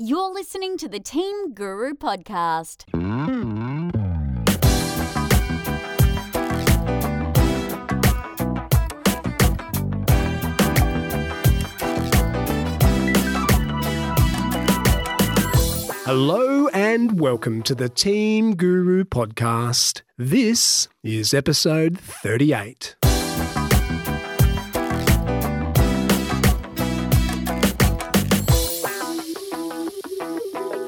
[0.00, 2.84] You're listening to the Team Guru podcast.
[16.04, 20.02] Hello and welcome to the Team Guru podcast.
[20.16, 22.94] This is episode 38.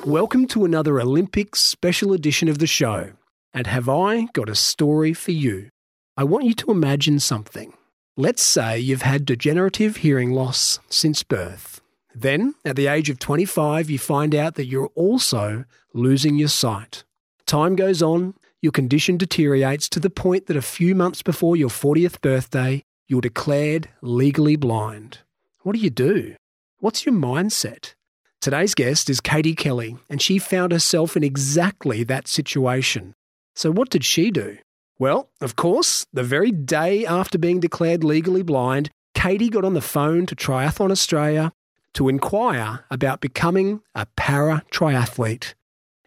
[0.07, 3.13] Welcome to another Olympics special edition of the show.
[3.53, 5.69] And have I got a story for you?
[6.17, 7.75] I want you to imagine something.
[8.17, 11.83] Let's say you've had degenerative hearing loss since birth.
[12.15, 17.05] Then, at the age of 25, you find out that you're also losing your sight.
[17.45, 18.33] Time goes on,
[18.63, 23.21] your condition deteriorates to the point that a few months before your 40th birthday, you're
[23.21, 25.19] declared legally blind.
[25.61, 26.37] What do you do?
[26.79, 27.93] What's your mindset?
[28.41, 33.15] Today's guest is Katie Kelly, and she found herself in exactly that situation.
[33.55, 34.57] So, what did she do?
[34.99, 39.83] Well, of course, the very day after being declared legally blind, Katie got on the
[39.83, 41.53] phone to Triathlon Australia
[41.93, 45.53] to inquire about becoming a para triathlete.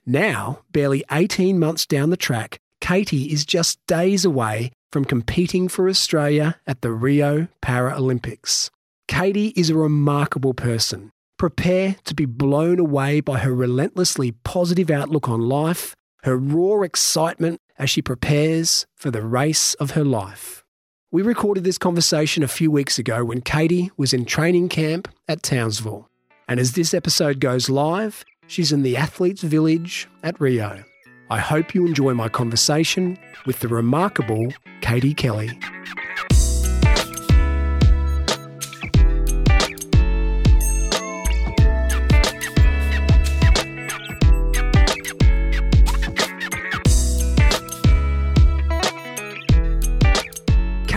[0.04, 5.88] Now, barely 18 months down the track, Katie is just days away from competing for
[5.88, 8.72] Australia at the Rio Paralympics.
[9.08, 11.11] Katie is a remarkable person.
[11.38, 17.59] Prepare to be blown away by her relentlessly positive outlook on life, her raw excitement
[17.78, 20.64] as she prepares for the race of her life.
[21.11, 25.44] We recorded this conversation a few weeks ago when Katie was in training camp at
[25.44, 26.09] Townsville.
[26.48, 30.84] And as this episode goes live, she's in the Athletes Village at Rio.
[31.30, 35.52] I hope you enjoy my conversation with the remarkable Katie Kelly.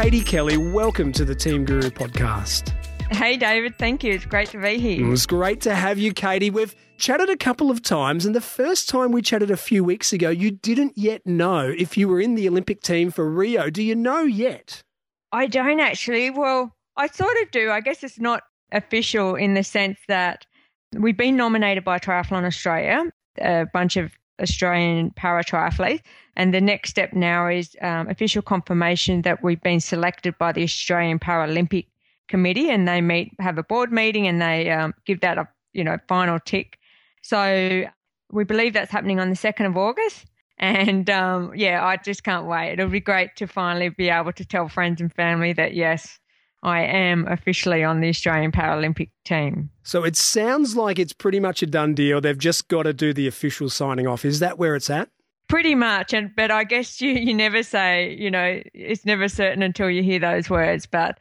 [0.06, 2.68] Katie Kelly, welcome to the Team Guru podcast.
[3.10, 3.76] Hey, David.
[3.76, 4.12] Thank you.
[4.12, 5.04] It's great to be here.
[5.04, 6.48] It was great to have you, Katie.
[6.48, 10.12] We've chatted a couple of times, and the first time we chatted a few weeks
[10.12, 13.68] ago, you didn't yet know if you were in the Olympic team for Rio.
[13.68, 14.84] Do you know yet?
[15.32, 16.30] I don't actually.
[16.30, 17.72] Well, I sort of do.
[17.72, 20.46] I guess it's not official in the sense that
[20.92, 26.02] we've been nominated by Triathlon Australia, a bunch of Australian para triathlete.
[26.36, 30.62] And the next step now is um, official confirmation that we've been selected by the
[30.62, 31.86] Australian Paralympic
[32.28, 35.84] Committee, and they meet, have a board meeting, and they um, give that a you
[35.84, 36.78] know final tick.
[37.22, 37.84] So
[38.30, 40.26] we believe that's happening on the second of August.
[40.58, 42.72] And um, yeah, I just can't wait.
[42.72, 46.18] It'll be great to finally be able to tell friends and family that yes,
[46.66, 49.70] I am officially on the Australian Paralympic team.
[49.84, 52.20] So it sounds like it's pretty much a done deal.
[52.20, 54.24] They've just got to do the official signing off.
[54.24, 55.08] Is that where it's at?
[55.48, 59.62] Pretty much, and but I guess you you never say you know it's never certain
[59.62, 60.86] until you hear those words.
[60.86, 61.18] But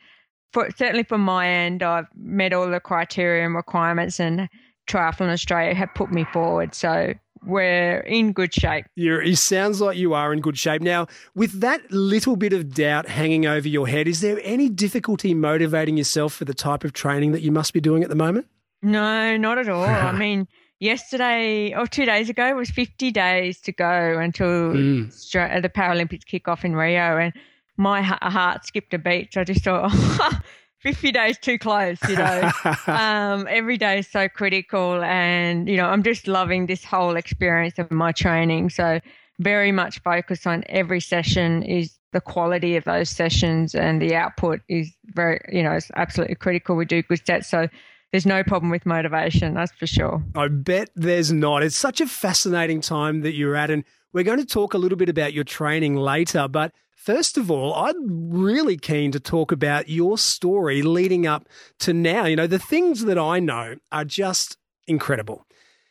[0.52, 4.50] for certainly from my end, I've met all the criteria and requirements, and
[4.88, 6.74] Triathlon Australia have put me forward.
[6.74, 7.14] So
[7.46, 8.86] we're in good shape.
[8.96, 10.82] You're, it sounds like you are in good shape.
[10.82, 15.34] Now, with that little bit of doubt hanging over your head, is there any difficulty
[15.34, 18.48] motivating yourself for the type of training that you must be doing at the moment?
[18.82, 19.84] No, not at all.
[19.84, 20.48] I mean,
[20.80, 25.62] yesterday or two days ago was 50 days to go until Mm.
[25.62, 27.34] The Paralympics kick off in Rio, and
[27.78, 29.34] my heart skipped a beat.
[29.34, 29.92] So I just thought,
[30.86, 32.52] 50 days too close, you know.
[32.88, 37.80] um, every day is so critical, and you know, I'm just loving this whole experience
[37.80, 38.70] of my training.
[38.70, 39.00] So
[39.40, 44.62] very much focused on every session is the quality of those sessions and the output
[44.70, 46.76] is very, you know, it's absolutely critical.
[46.76, 47.68] We do good sets, so
[48.12, 50.24] there's no problem with motivation, that's for sure.
[50.36, 51.64] I bet there's not.
[51.64, 53.72] It's such a fascinating time that you're at.
[53.72, 56.48] And we're going to talk a little bit about your training later.
[56.48, 56.74] But
[57.06, 61.48] first of all, I'm really keen to talk about your story leading up
[61.80, 62.26] to now.
[62.26, 64.58] You know, the things that I know are just
[64.88, 65.46] incredible.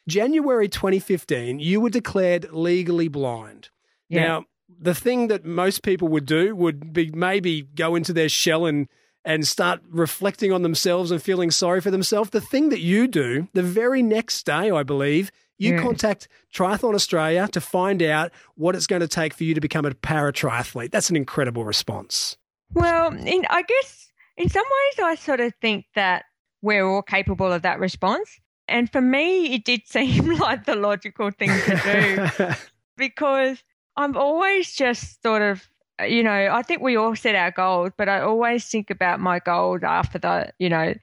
[0.09, 3.71] January 2015, you were declared legally blind.
[4.09, 4.23] Yeah.
[4.27, 8.67] Now, the thing that most people would do would be maybe go into their shell
[8.67, 8.89] and
[9.25, 12.31] and start reflecting on themselves and feeling sorry for themselves.
[12.31, 15.83] The thing that you do the very next day, I believe, you Yeah.
[15.83, 19.85] contact Triathlon Australia to find out what it's going to take for you to become
[19.85, 20.91] a para triathlete.
[20.91, 22.37] That's an incredible response.
[22.73, 26.25] Well, in, I guess in some ways, I sort of think that
[26.61, 28.29] we're all capable of that response.
[28.67, 32.55] And for me, it did seem like the logical thing to do
[32.97, 33.63] because
[33.97, 35.63] I'm always just sort of,
[36.03, 39.39] you know, I think we all set our goals, but I always think about my
[39.39, 40.95] goals after the, you know,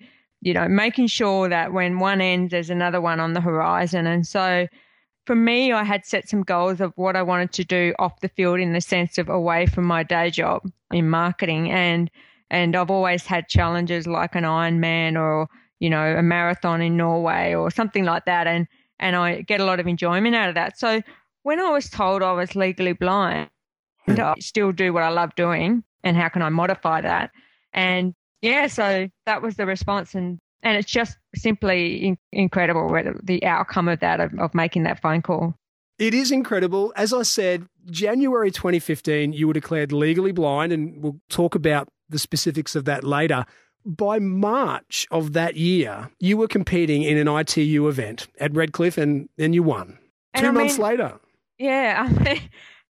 [0.41, 4.07] you know, making sure that when one ends, there's another one on the horizon.
[4.07, 4.67] And so
[5.25, 8.29] for me, I had set some goals of what I wanted to do off the
[8.29, 11.71] field in the sense of away from my day job in marketing.
[11.71, 12.09] And,
[12.49, 15.47] and I've always had challenges like an Ironman or,
[15.79, 18.47] you know, a marathon in Norway or something like that.
[18.47, 18.67] And,
[18.99, 20.77] and I get a lot of enjoyment out of that.
[20.77, 21.01] So
[21.43, 23.49] when I was told I was legally blind,
[24.17, 24.21] hmm.
[24.21, 27.31] I still do what I love doing and how can I modify that?
[27.73, 30.15] And yeah, so that was the response.
[30.15, 35.01] And and it's just simply in- incredible the outcome of that of, of making that
[35.01, 35.55] phone call.
[35.97, 36.91] It is incredible.
[36.95, 42.17] As I said, January 2015, you were declared legally blind, and we'll talk about the
[42.17, 43.45] specifics of that later.
[43.85, 49.29] By March of that year, you were competing in an ITU event at Redcliffe, and
[49.37, 49.99] then you won.
[50.33, 51.19] And Two I months mean, later.
[51.59, 52.41] Yeah, I mean,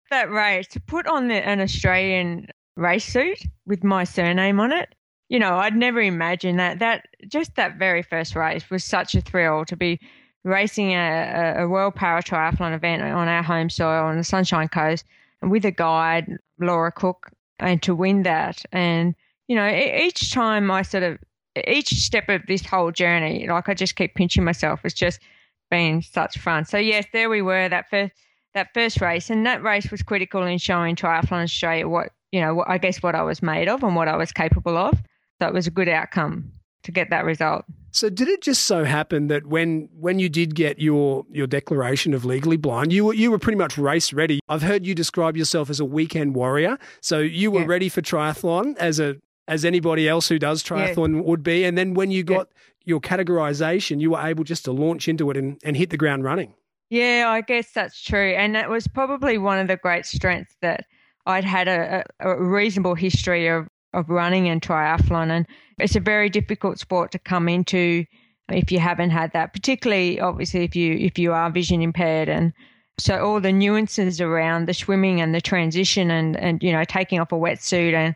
[0.10, 4.94] that race to put on the, an Australian race suit with my surname on it
[5.34, 6.78] you know, I'd never imagined that.
[6.78, 10.00] That just that very first race was such a thrill to be
[10.44, 15.06] racing a, a World Para Triathlon event on our home soil on the Sunshine Coast
[15.42, 18.64] and with a guide, Laura Cook, and to win that.
[18.72, 19.16] And
[19.48, 21.18] you know, each time I sort of
[21.68, 24.82] each step of this whole journey, like I just keep pinching myself.
[24.84, 25.20] It's just
[25.72, 26.66] been such fun.
[26.66, 28.14] So yes, there we were that first
[28.54, 32.64] that first race, and that race was critical in showing Triathlon Australia what you know,
[32.68, 35.00] I guess what I was made of and what I was capable of.
[35.40, 36.52] So it was a good outcome
[36.82, 37.64] to get that result.
[37.92, 42.12] So did it just so happen that when when you did get your your declaration
[42.16, 44.40] of legally blind, you were you were pretty much race ready.
[44.50, 46.80] I've heard you describe yourself as a weekend warrior.
[47.02, 47.68] So you were yeah.
[47.68, 49.18] ready for triathlon as a
[49.48, 51.22] as anybody else who does triathlon yeah.
[51.22, 51.64] would be.
[51.66, 52.62] And then when you got yeah.
[52.86, 56.24] your categorization, you were able just to launch into it and, and hit the ground
[56.24, 56.56] running.
[56.90, 58.34] Yeah, I guess that's true.
[58.34, 60.86] And that was probably one of the great strengths that
[61.26, 65.30] I'd had a, a reasonable history of of running and triathlon.
[65.30, 65.48] And
[65.78, 68.06] it's a very difficult sport to come into
[68.50, 72.54] if you haven't had that, particularly obviously if you if you are vision impaired and
[73.00, 77.20] so all the nuances around the swimming and the transition and and you know taking
[77.20, 78.16] off a wetsuit and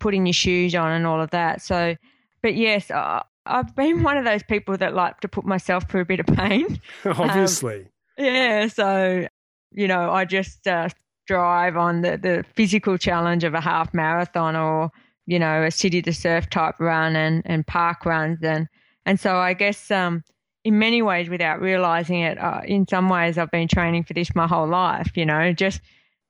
[0.00, 1.62] putting your shoes on and all of that.
[1.62, 1.96] So,
[2.42, 6.02] but yes, I, I've been one of those people that like to put myself through
[6.02, 6.80] a bit of pain.
[7.04, 7.86] Obviously.
[8.16, 8.68] Yeah.
[8.68, 9.26] So,
[9.72, 10.88] you know, I just uh,
[11.26, 14.90] drive on the, the physical challenge of a half marathon or
[15.26, 18.42] you know, a city to surf type run and, and park runs.
[18.42, 18.68] And,
[19.06, 20.22] and so I guess, um,
[20.64, 24.34] in many ways, without realizing it, uh, in some ways, I've been training for this
[24.34, 25.80] my whole life, you know, just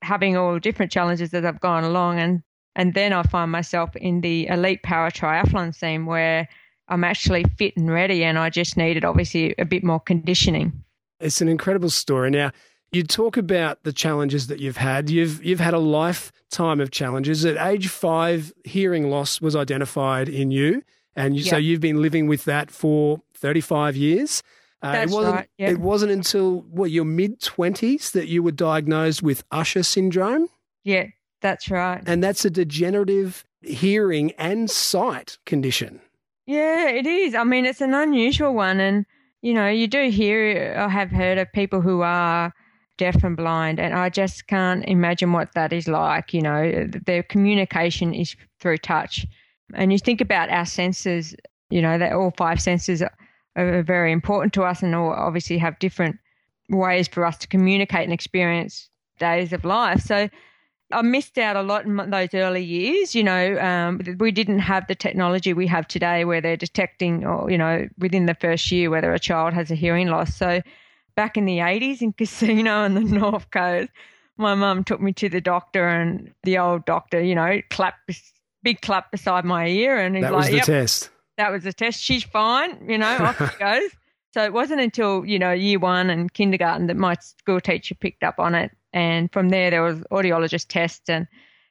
[0.03, 2.19] having all different challenges as I've gone along.
[2.19, 2.43] And,
[2.77, 6.49] and then I find myself in the elite para triathlon scene where
[6.89, 8.25] I'm actually fit and ready.
[8.25, 10.84] And I just needed, obviously, a bit more conditioning.
[11.21, 12.31] It's an incredible story.
[12.31, 12.51] Now,
[12.93, 15.11] you talk about the challenges that you've had.
[15.11, 17.45] You've you've had a lifetime of challenges.
[17.45, 20.83] At age five, hearing loss was identified in you,
[21.17, 24.43] and you, so you've been living with that for thirty five years.
[24.81, 25.49] Uh, That's it wasn't, right.
[25.59, 30.49] It wasn't until what your mid twenties that you were diagnosed with Usher syndrome.
[30.85, 31.07] Yeah,
[31.41, 32.03] that's right.
[32.07, 36.01] And that's a degenerative hearing and sight condition.
[36.47, 37.35] Yeah, it is.
[37.35, 39.07] I mean, it's an unusual one, and
[39.45, 42.51] you know, you do hear or have heard of people who are
[42.97, 46.33] deaf and blind, and I just can't imagine what that is like.
[46.33, 49.27] You know, their communication is through touch,
[49.75, 51.37] and you think about our senses.
[51.69, 53.03] You know, that all five senses
[53.55, 56.17] are very important to us, and all obviously have different
[56.71, 58.89] ways for us to communicate and experience
[59.19, 60.01] days of life.
[60.01, 60.31] So.
[60.93, 63.15] I missed out a lot in those early years.
[63.15, 67.51] You know, um, we didn't have the technology we have today where they're detecting, or
[67.51, 70.37] you know, within the first year whether a child has a hearing loss.
[70.37, 70.63] So
[71.17, 73.91] back in the 80s in Casino on the North Coast,
[74.37, 78.11] my mum took me to the doctor, and the old doctor, you know, clapped,
[78.63, 79.99] big clap beside my ear.
[79.99, 81.11] And he's that like, was the yep, test.
[81.37, 82.03] That was the test.
[82.03, 83.91] She's fine, you know, off she goes.
[84.33, 88.25] So it wasn't until, you know, year one and kindergarten that my school teacher picked
[88.25, 88.73] up on it.
[88.95, 91.11] And from there, there was audiologist tests.
[91.11, 91.27] And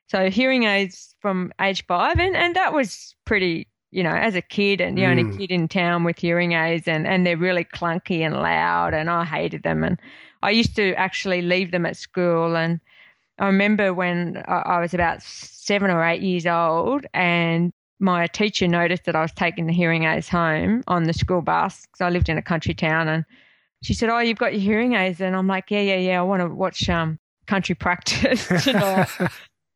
[0.08, 2.20] so hearing aids from age five.
[2.20, 5.10] And, and that was pretty you know, as a kid and the mm.
[5.10, 9.08] only kid in town with hearing aids and, and they're really clunky and loud and
[9.08, 9.84] I hated them.
[9.84, 10.00] And
[10.42, 12.58] I used to actually leave them at school.
[12.58, 12.80] And
[13.38, 19.06] I remember when I was about seven or eight years old and my teacher noticed
[19.06, 22.30] that I was taking the hearing aids home on the school bus because I lived
[22.30, 23.08] in a country town.
[23.08, 23.25] And
[23.83, 25.21] she said, Oh, you've got your hearing aids.
[25.21, 26.19] And I'm like, Yeah, yeah, yeah.
[26.19, 29.05] I want to watch um, country practice, you know,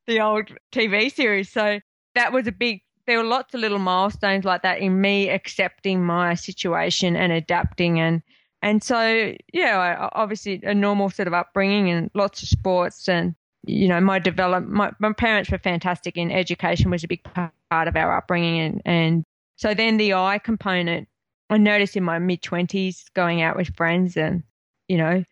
[0.08, 1.52] the old TV series.
[1.52, 1.80] So
[2.16, 6.04] that was a big there were lots of little milestones like that in me accepting
[6.04, 8.22] my situation and adapting and
[8.62, 13.34] and so yeah obviously a normal sort of upbringing and lots of sports and
[13.64, 17.88] you know my develop my, my parents were fantastic in education was a big part
[17.88, 19.24] of our upbringing and and
[19.58, 21.08] So then the eye component,
[21.50, 24.44] I noticed in my mid 20s going out with friends and,
[24.88, 25.24] you know,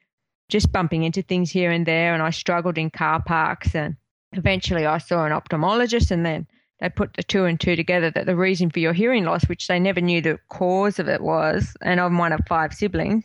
[0.49, 2.13] just bumping into things here and there.
[2.13, 3.75] And I struggled in car parks.
[3.75, 3.95] And
[4.31, 6.47] eventually I saw an ophthalmologist and then
[6.79, 9.67] they put the two and two together that the reason for your hearing loss, which
[9.67, 13.23] they never knew the cause of it was, and I'm one of five siblings,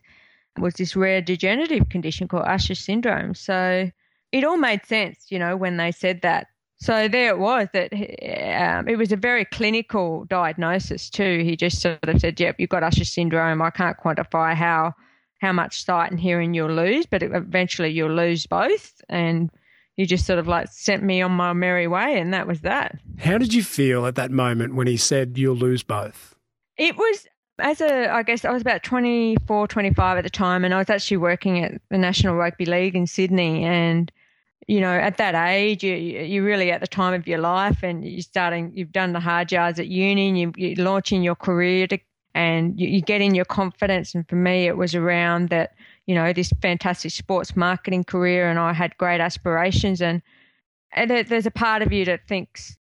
[0.58, 3.34] was this rare degenerative condition called Usher syndrome.
[3.34, 3.90] So
[4.30, 6.46] it all made sense, you know, when they said that.
[6.80, 11.42] So there it was that um, it was a very clinical diagnosis too.
[11.44, 13.60] He just sort of said, "Yep, you've got Usher syndrome.
[13.60, 14.94] I can't quantify how
[15.40, 19.50] how much sight and hearing you'll lose, but eventually you'll lose both." And
[19.96, 22.98] he just sort of like sent me on my merry way, and that was that.
[23.18, 26.34] How did you feel at that moment when he said you'll lose both?
[26.78, 27.26] It was
[27.58, 30.88] as a, I guess I was about 24, 25 at the time, and I was
[30.88, 33.64] actually working at the National Rugby League in Sydney.
[33.64, 34.10] And,
[34.66, 38.04] you know, at that age, you, you're really at the time of your life and
[38.04, 41.86] you're starting, you've done the hard yards at uni and you, you're launching your career
[41.88, 41.98] to,
[42.34, 44.14] and you, you get in your confidence.
[44.14, 45.74] And for me, it was around that,
[46.06, 50.00] you know, this fantastic sports marketing career and I had great aspirations.
[50.00, 50.22] And,
[50.92, 52.76] and there's a part of you that thinks,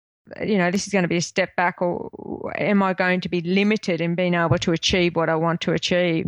[0.45, 3.31] you know, this is going to be a step back, or am I going to
[3.31, 6.27] be limited in being able to achieve what I want to achieve?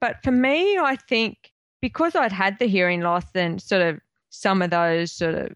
[0.00, 4.62] But for me, I think because I'd had the hearing loss and sort of some
[4.62, 5.52] of those sort of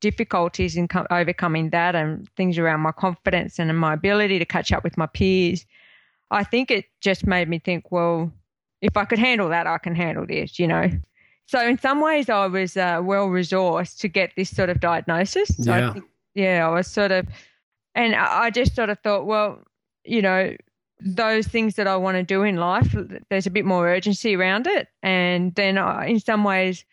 [0.00, 4.72] difficulties in co- overcoming that and things around my confidence and my ability to catch
[4.72, 5.64] up with my peers,
[6.30, 8.32] I think it just made me think, well,
[8.82, 10.90] if I could handle that, I can handle this, you know.
[11.46, 15.48] So in some ways, I was uh, well resourced to get this sort of diagnosis.
[15.56, 15.90] So yeah.
[15.90, 16.04] I think
[16.34, 17.26] yeah, I was sort of,
[17.94, 19.62] and I just sort of thought, well,
[20.04, 20.54] you know,
[21.00, 22.94] those things that I want to do in life,
[23.30, 24.88] there's a bit more urgency around it.
[25.02, 26.84] And then I, in some ways,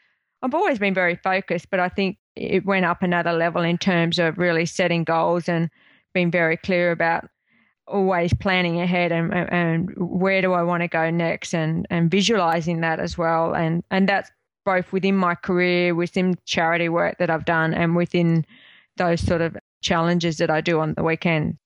[0.43, 4.19] I've always been very focused, but I think it went up another level in terms
[4.19, 5.69] of really setting goals and
[6.13, 7.29] being very clear about
[7.87, 12.81] always planning ahead and, and where do I want to go next and, and visualizing
[12.81, 13.55] that as well.
[13.55, 14.29] And, and that's
[14.65, 18.45] both within my career, within charity work that I've done and within
[18.97, 21.57] those sort of challenges that I do on the weekend.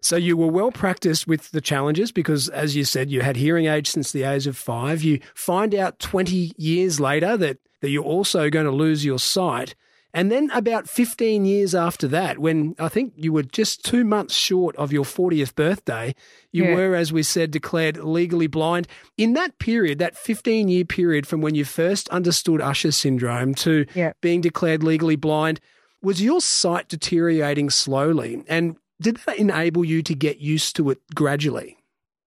[0.00, 3.66] So you were well practiced with the challenges because, as you said, you had hearing
[3.66, 5.02] aids since the age of five.
[5.02, 9.74] You find out 20 years later that, that you're also going to lose your sight.
[10.14, 14.34] And then about 15 years after that, when I think you were just two months
[14.34, 16.14] short of your 40th birthday,
[16.52, 16.74] you Yeah.
[16.74, 18.86] were, as we said, declared legally blind.
[19.16, 23.86] In that period, that 15 year period from when you first understood Usher syndrome to
[23.94, 24.12] Yeah.
[24.20, 25.60] being declared legally blind,
[26.02, 28.42] was your sight deteriorating slowly?
[28.48, 31.78] And did that enable you to get used to it gradually?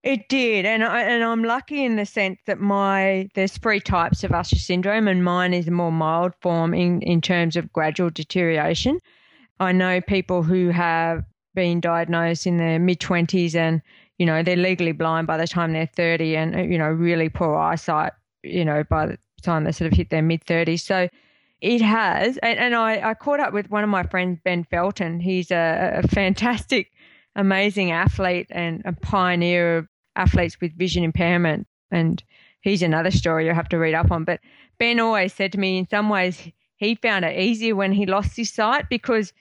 [0.05, 4.23] It did, and I and I'm lucky in the sense that my there's three types
[4.23, 8.11] of Usher syndrome, and mine is a more mild form in in terms of gradual
[8.11, 8.99] deterioration.
[9.59, 11.23] I know people who have
[11.55, 13.81] been diagnosed in their mid twenties, and
[14.19, 17.27] you know they're legally blind by the time they're thirty, and uh, you know really
[17.27, 20.83] poor eyesight, you know by the time they sort of hit their mid thirties.
[20.83, 21.09] So
[21.61, 25.19] it has, and, and I, I caught up with one of my friends, Ben Felton.
[25.19, 26.91] He's a, a fantastic,
[27.35, 31.67] amazing athlete and a pioneer of athletes with vision impairment.
[31.91, 32.23] And
[32.61, 34.23] he's another story you'll have to read up on.
[34.23, 34.39] But
[34.77, 38.35] Ben always said to me, in some ways, he found it easier when he lost
[38.35, 39.33] his sight because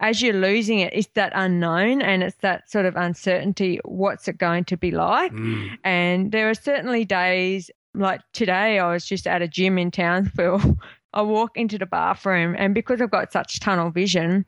[0.00, 3.78] as you're losing it, it's that unknown and it's that sort of uncertainty.
[3.84, 5.32] What's it going to be like?
[5.32, 5.78] Mm.
[5.84, 10.78] And there are certainly days like today, I was just at a gym in Townsville.
[11.12, 14.46] I walk into the bathroom, and because I've got such tunnel vision,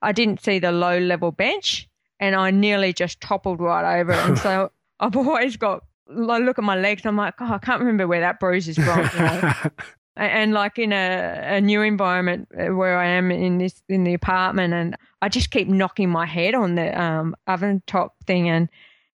[0.00, 1.88] I didn't see the low level bench
[2.20, 4.12] and I nearly just toppled right over.
[4.12, 7.80] And so I've always got, I look at my legs, I'm like, oh, I can't
[7.80, 9.00] remember where that bruise is from.
[9.00, 9.52] you know?
[10.16, 14.04] and, and like in a, a new environment uh, where I am in this in
[14.04, 18.48] the apartment, and I just keep knocking my head on the um, oven top thing.
[18.48, 18.68] And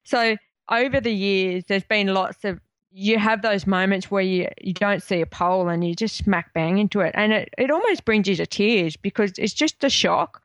[0.05, 0.37] so
[0.71, 2.61] over the years, there's been lots of
[2.93, 6.53] you have those moments where you, you don't see a pole and you just smack
[6.55, 7.13] bang into it.
[7.15, 10.43] And it, it almost brings you to tears because it's just a shock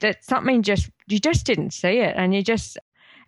[0.00, 2.14] that something just, you just didn't see it.
[2.16, 2.78] And you just,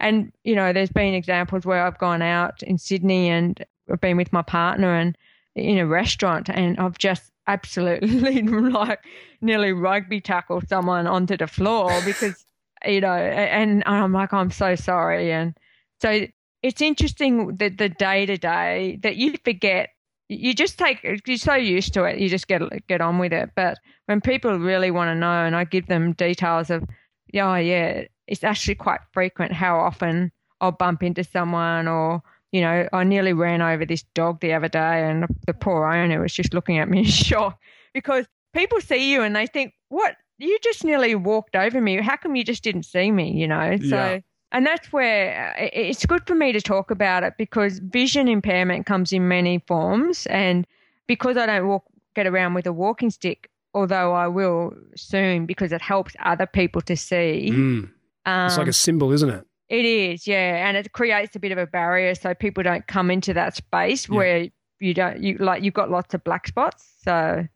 [0.00, 4.16] and, you know, there's been examples where I've gone out in Sydney and I've been
[4.16, 5.16] with my partner and
[5.54, 9.00] in a restaurant and I've just absolutely like
[9.40, 12.44] nearly rugby tackled someone onto the floor because,
[12.86, 15.32] you know, and I'm like, I'm so sorry.
[15.32, 15.56] And
[16.00, 16.26] so
[16.62, 19.90] it's interesting that the day to day that you forget
[20.28, 23.50] you just take you're so used to it you just get get on with it
[23.54, 26.84] but when people really want to know and i give them details of
[27.32, 30.30] yeah oh, yeah it's actually quite frequent how often
[30.61, 34.68] i'll bump into someone or you know i nearly ran over this dog the other
[34.68, 37.59] day and the poor owner was just looking at me in shock
[37.92, 42.16] because people see you and they think what you just nearly walked over me how
[42.16, 44.21] come you just didn't see me you know so Yeah.
[44.52, 48.87] And that's where uh, it's good for me to talk about it because vision impairment
[48.87, 50.26] comes in many forms.
[50.26, 50.66] And
[51.06, 55.73] because I don't walk, get around with a walking stick, although I will soon because
[55.73, 57.50] it helps other people to see.
[57.52, 57.90] Mm.
[58.26, 59.47] Um, it's like a symbol, isn't it?
[59.68, 63.11] It is, yeah, and it creates a bit of a barrier so people don't come
[63.11, 64.14] into that space yeah.
[64.14, 66.87] where you don't you like you've got lots of black spots.
[67.02, 67.47] So,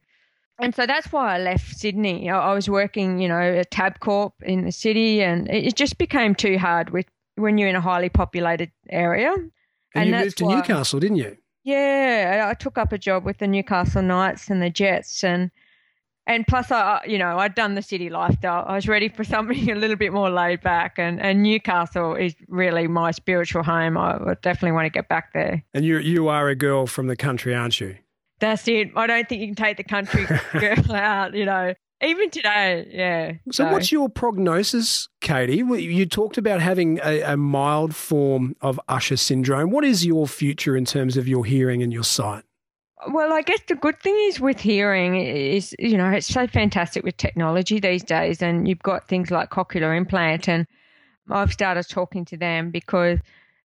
[0.58, 2.30] and so that's why I left Sydney.
[2.30, 6.34] I, I was working, you know, at Tabcorp in the city, and it just became
[6.34, 9.32] too hard with when you're in a highly populated area.
[9.32, 9.50] And,
[9.94, 11.36] and you moved to why, Newcastle, didn't you?
[11.62, 15.50] Yeah, I took up a job with the Newcastle Knights and the Jets, and
[16.30, 18.64] and plus, I you know I'd done the city lifestyle.
[18.66, 22.34] I was ready for something a little bit more laid back, and, and Newcastle is
[22.48, 23.98] really my spiritual home.
[23.98, 25.64] I definitely want to get back there.
[25.74, 27.96] And you you are a girl from the country, aren't you?
[28.38, 28.92] That's it.
[28.96, 30.26] I don't think you can take the country
[30.58, 31.34] girl out.
[31.34, 33.32] You know, even today, yeah.
[33.50, 35.56] So, so, what's your prognosis, Katie?
[35.58, 39.70] You talked about having a, a mild form of Usher syndrome.
[39.70, 42.44] What is your future in terms of your hearing and your sight?
[43.08, 47.02] Well, I guess the good thing is with hearing is, you know, it's so fantastic
[47.02, 50.66] with technology these days, and you've got things like cochlear implant, and
[51.30, 53.18] I've started talking to them because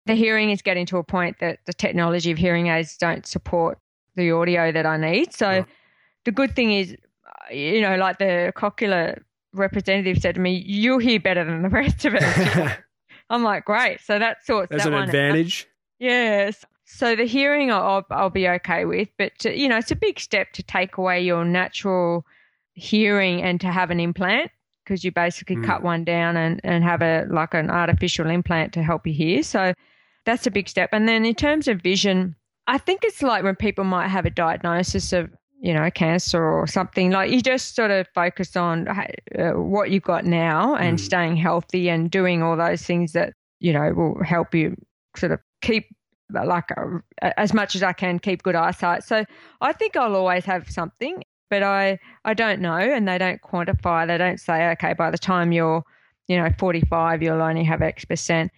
[0.06, 3.78] the hearing is getting to a point that the technology of hearing aids don't support
[4.16, 5.32] the audio that I need.
[5.32, 5.64] So yeah.
[6.24, 6.96] the good thing is,
[7.52, 9.22] you know, like the cochlear
[9.52, 12.76] representative said to me, "You'll hear better than the rest of us."
[13.30, 14.00] I'm like, great.
[14.00, 15.62] So that sorts That's that an advantage.
[15.62, 16.06] Out.
[16.06, 16.64] Yes.
[16.92, 20.20] So the hearing I'll, I'll be okay with, but to, you know it's a big
[20.20, 22.26] step to take away your natural
[22.74, 24.50] hearing and to have an implant
[24.84, 25.64] because you basically mm.
[25.64, 29.42] cut one down and, and have a like an artificial implant to help you hear.
[29.42, 29.72] So
[30.26, 30.90] that's a big step.
[30.92, 32.34] And then in terms of vision,
[32.66, 35.30] I think it's like when people might have a diagnosis of
[35.60, 40.02] you know cancer or something like you just sort of focus on uh, what you've
[40.02, 41.00] got now and mm.
[41.00, 44.74] staying healthy and doing all those things that you know will help you
[45.16, 45.86] sort of keep
[46.32, 49.04] like uh, as much as I can keep good eyesight.
[49.04, 49.24] So
[49.60, 54.06] I think I'll always have something, but I I don't know, and they don't quantify.
[54.06, 55.84] They don't say, okay, by the time you're
[56.28, 58.52] you know 45, you'll only have X percent.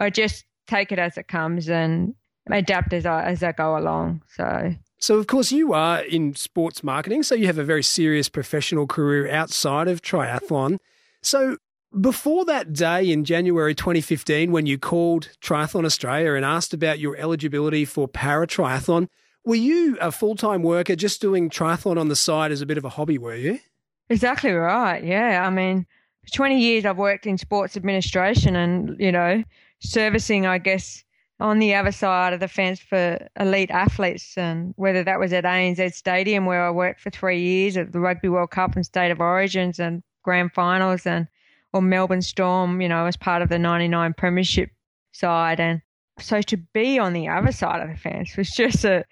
[0.00, 2.14] I just take it as it comes and
[2.50, 4.22] adapt as I as I go along.
[4.28, 4.74] So.
[4.98, 8.86] So, of course, you are in sports marketing, so you have a very serious professional
[8.86, 10.78] career outside of triathlon.
[11.20, 11.58] So,
[12.00, 17.16] before that day in January 2015, when you called Triathlon Australia and asked about your
[17.16, 19.08] eligibility for para triathlon,
[19.44, 22.78] were you a full time worker just doing triathlon on the side as a bit
[22.78, 23.60] of a hobby, were you?
[24.08, 25.02] Exactly right.
[25.04, 25.46] Yeah.
[25.46, 25.86] I mean,
[26.24, 29.44] for 20 years I've worked in sports administration and, you know,
[29.80, 31.04] servicing, I guess,
[31.40, 34.36] on the other side of the fence for elite athletes.
[34.36, 38.00] And whether that was at ANZ Stadium, where I worked for three years at the
[38.00, 41.28] Rugby World Cup and State of Origins and grand finals and
[41.74, 44.70] or Melbourne Storm, you know, as part of the 99 Premiership
[45.12, 45.58] side.
[45.58, 45.82] And
[46.20, 49.04] so to be on the other side of the fence was just a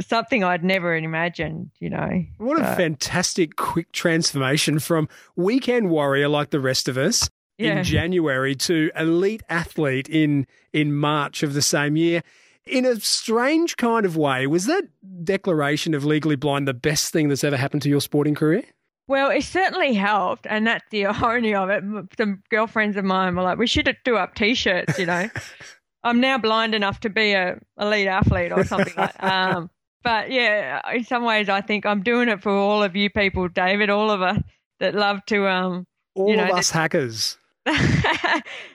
[0.00, 2.24] something I'd never imagined, you know.
[2.38, 2.64] What so.
[2.64, 7.28] a fantastic quick transformation from weekend warrior like the rest of us
[7.58, 7.78] yeah.
[7.78, 12.22] in January to elite athlete in in March of the same year.
[12.66, 14.84] In a strange kind of way, was that
[15.24, 18.64] declaration of legally blind the best thing that's ever happened to your sporting career?
[19.10, 21.82] Well, it certainly helped, and that's the irony of it.
[22.16, 25.28] Some girlfriends of mine were like, "We should do up T-shirts," you know.
[26.04, 29.12] I'm now blind enough to be a elite athlete or something like.
[29.20, 29.68] Um,
[30.04, 33.48] but yeah, in some ways, I think I'm doing it for all of you people,
[33.48, 34.38] David, all of us
[34.78, 35.48] that love to.
[35.48, 37.36] Um, all you know, of us that, hackers.
[37.66, 37.74] and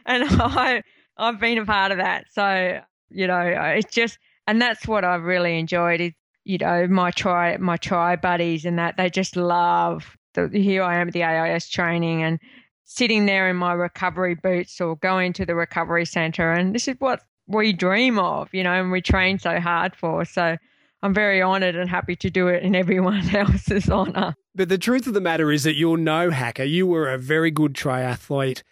[0.06, 0.84] I,
[1.16, 2.26] I've been a part of that.
[2.34, 6.12] So you know, it's just, and that's what I've really enjoyed is
[6.44, 10.98] you know my tri my tri buddies and that they just love the, here I
[11.00, 12.40] am at the AIS training and
[12.84, 16.52] sitting there in my recovery boots or going to the recovery center.
[16.52, 20.24] And this is what we dream of, you know, and we train so hard for.
[20.26, 20.58] So
[21.02, 24.36] I'm very honored and happy to do it in everyone else's honor.
[24.54, 26.64] But the truth of the matter is that you're no hacker.
[26.64, 28.64] You were a very good triathlete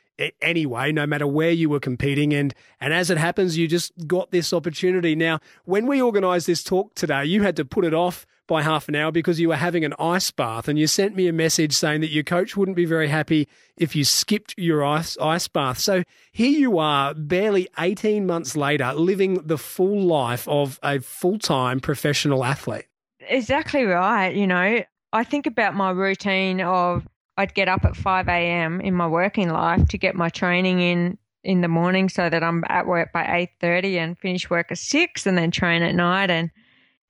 [0.42, 2.34] anyway, no matter where you were competing.
[2.34, 5.16] And, and as it happens, you just got this opportunity.
[5.16, 8.88] Now, when we organised this talk today, you had to put it off by half
[8.88, 11.74] an hour because you were having an ice bath and you sent me a message
[11.74, 15.80] saying that your coach wouldn't be very happy if you skipped your ice, ice bath.
[15.80, 21.40] So here you are, barely 18 months later, living the full life of a full
[21.40, 22.86] time professional athlete.
[23.28, 24.36] Exactly right.
[24.36, 28.82] You know, I think about my routine of I'd get up at 5 a.m.
[28.82, 32.64] in my working life to get my training in in the morning so that I'm
[32.70, 36.52] at work by 8:30 and finish work at 6 and then train at night and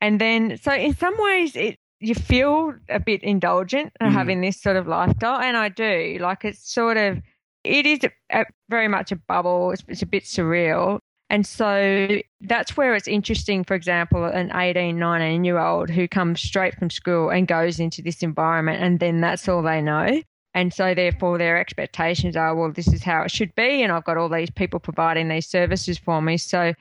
[0.04, 4.12] and then so in some ways it you feel a bit indulgent mm.
[4.12, 7.22] having this sort of lifestyle and I do like it's sort of
[7.64, 8.00] it is
[8.32, 9.72] a, very much a bubble.
[9.72, 11.00] It's, it's a bit surreal.
[11.30, 16.42] And so that's where it's interesting, for example, an 18, 19 year old who comes
[16.42, 20.22] straight from school and goes into this environment, and then that's all they know.
[20.54, 23.82] And so, therefore, their expectations are, well, this is how it should be.
[23.82, 26.38] And I've got all these people providing these services for me.
[26.38, 26.74] So,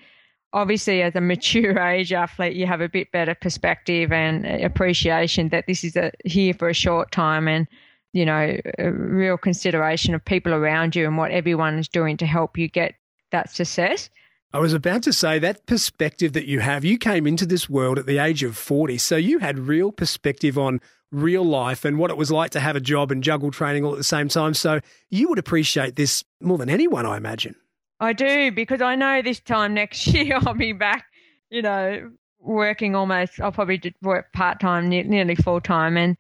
[0.52, 5.66] obviously, as a mature age athlete, you have a bit better perspective and appreciation that
[5.66, 7.66] this is a, here for a short time and,
[8.12, 12.26] you know, a real consideration of people around you and what everyone is doing to
[12.26, 12.94] help you get
[13.30, 14.10] that success.
[14.54, 17.98] I was about to say that perspective that you have, you came into this world
[17.98, 22.10] at the age of 40, so you had real perspective on real life and what
[22.10, 24.52] it was like to have a job and juggle training all at the same time.
[24.52, 27.54] So you would appreciate this more than anyone, I imagine.
[28.02, 31.04] I do, because I know this time next year I'll be back,
[31.50, 32.10] you know,
[32.40, 35.96] working almost, I'll probably work part time, nearly full time.
[35.96, 36.16] And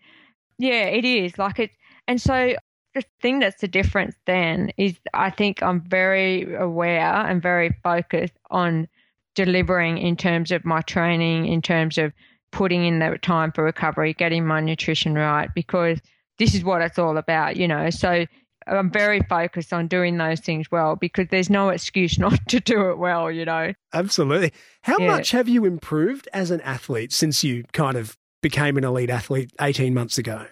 [0.58, 1.72] yeah, it is like it.
[2.06, 2.54] And so
[2.94, 8.38] the thing that's the difference then is I think I'm very aware and very focused
[8.52, 8.86] on
[9.34, 12.12] delivering in terms of my training, in terms of
[12.52, 15.98] putting in the time for recovery, getting my nutrition right, because
[16.38, 17.90] this is what it's all about, you know.
[17.90, 18.26] So
[18.66, 22.90] I'm very focused on doing those things well because there's no excuse not to do
[22.90, 23.74] it well, you know.
[23.92, 24.52] Absolutely.
[24.82, 25.08] How yeah.
[25.08, 29.52] much have you improved as an athlete since you kind of became an elite athlete
[29.60, 30.46] 18 months ago?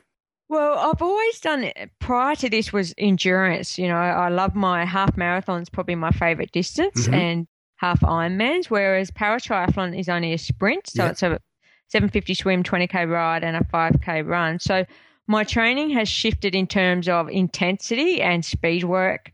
[0.48, 1.90] Well, I've always done it.
[2.00, 3.78] Prior to this was endurance.
[3.78, 7.14] You know, I love my half marathons, probably my favorite distance, mm-hmm.
[7.14, 7.46] and
[7.76, 8.66] half Ironmans.
[8.66, 11.38] Whereas para triathlon is only a sprint, so it's a
[11.86, 14.58] 750 swim, 20k ride, and a 5k run.
[14.58, 14.84] So
[15.30, 19.30] my training has shifted in terms of intensity and speed work.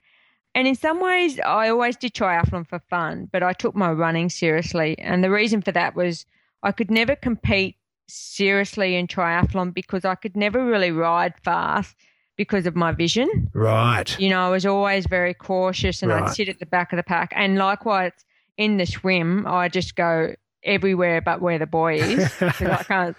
[0.55, 4.29] And in some ways, I always did triathlon for fun, but I took my running
[4.29, 4.99] seriously.
[4.99, 6.27] And the reason for that was
[6.63, 7.77] I could never compete
[8.09, 11.97] seriously in triathlon because I could never really ride fast
[12.37, 13.51] because of my vision.
[13.55, 14.19] Right.
[14.21, 16.25] You know, I was always very cautious and right.
[16.25, 17.33] I'd sit at the back of the pack.
[17.35, 18.13] And likewise,
[18.59, 22.43] in the swim, I just go everywhere but where the buoy is.
[22.43, 23.17] I can't.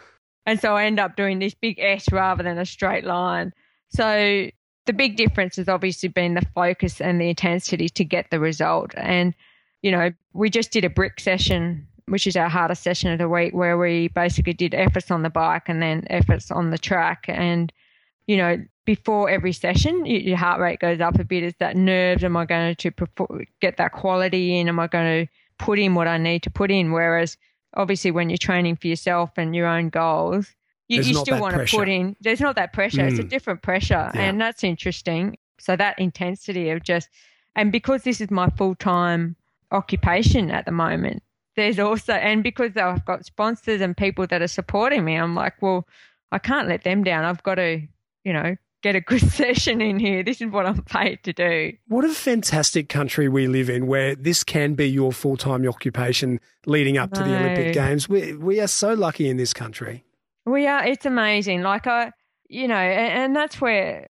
[0.47, 3.53] And so I end up doing this big S rather than a straight line.
[3.89, 4.49] So
[4.87, 8.93] the big difference has obviously been the focus and the intensity to get the result.
[8.97, 9.35] And,
[9.83, 13.27] you know, we just did a brick session which is our hardest session of the
[13.27, 17.25] week, where we basically did efforts on the bike and then efforts on the track.
[17.27, 17.71] And,
[18.27, 21.43] you know, before every session, your heart rate goes up a bit.
[21.43, 22.23] Is that nerves?
[22.23, 22.91] Am I going to
[23.59, 24.69] get that quality in?
[24.69, 26.93] Am I going to put in what I need to put in?
[26.93, 27.35] Whereas,
[27.77, 30.53] obviously, when you're training for yourself and your own goals,
[30.89, 31.71] you, you still want pressure.
[31.71, 32.15] to put in.
[32.19, 33.01] There's not that pressure.
[33.01, 33.11] Mm.
[33.11, 33.29] It's a mm.
[33.29, 34.21] different pressure, yeah.
[34.21, 35.37] and that's interesting.
[35.59, 37.09] So that intensity of just,
[37.55, 39.35] and because this is my full time
[39.71, 41.23] occupation at the moment,
[41.55, 45.61] there's also, and because I've got sponsors and people that are supporting me, I'm like,
[45.61, 45.87] well,
[46.31, 47.25] I can't let them down.
[47.25, 47.81] I've got to,
[48.23, 48.55] you know,
[48.87, 50.23] get a good session in here.
[50.23, 51.73] This is what I'm paid to do.
[51.87, 56.39] What a fantastic country we live in where this can be your full time occupation
[56.65, 58.07] leading up to the Olympic Games.
[58.07, 60.05] We, we are so lucky in this country.
[60.45, 60.85] We are.
[60.85, 61.61] It's amazing.
[61.61, 62.11] Like, I,
[62.49, 64.07] you know, and, and that's where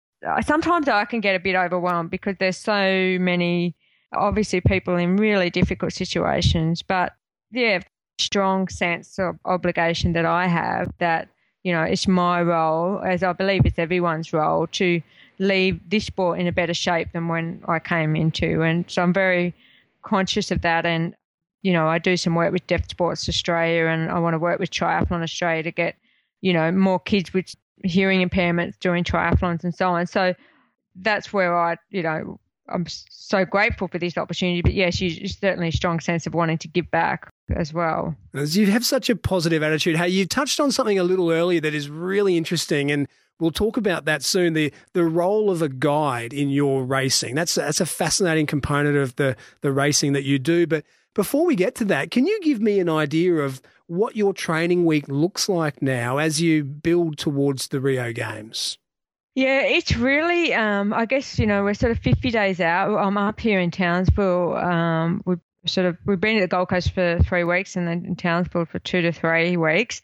[0.44, 3.76] sometimes I can get a bit overwhelmed because there's so many,
[4.12, 6.82] obviously, people in really difficult situations.
[6.82, 7.12] But
[7.52, 7.80] yeah,
[8.18, 11.28] strong sense of obligation that I have that,
[11.64, 15.00] you know, it's my role, as I believe it's everyone's role, to
[15.38, 18.62] leave this sport in a better shape than when I came into.
[18.62, 19.54] And so I'm very
[20.02, 20.86] conscious of that.
[20.86, 21.16] And,
[21.62, 24.60] you know, I do some work with Deaf Sports Australia and I want to work
[24.60, 25.96] with Triathlon Australia to get,
[26.42, 30.06] you know, more kids with hearing impairments doing triathlons and so on.
[30.06, 30.34] So
[30.96, 34.62] that's where I, you know, I'm so grateful for this opportunity.
[34.62, 38.16] But yes, you certainly a strong sense of wanting to give back as well.
[38.32, 39.96] You have such a positive attitude.
[39.96, 43.06] Hey, you touched on something a little earlier that is really interesting, and
[43.38, 44.54] we'll talk about that soon.
[44.54, 47.34] The the role of a guide in your racing.
[47.34, 50.66] That's that's a fascinating component of the the racing that you do.
[50.66, 54.32] But before we get to that, can you give me an idea of what your
[54.32, 58.78] training week looks like now as you build towards the Rio Games?
[59.34, 62.96] Yeah, it's really, um, I guess, you know, we're sort of 50 days out.
[62.96, 64.54] I'm up here in Townsville.
[64.54, 68.04] Um, we've sort of, we've been at the Gold Coast for three weeks and then
[68.04, 70.02] in Townsville for two to three weeks.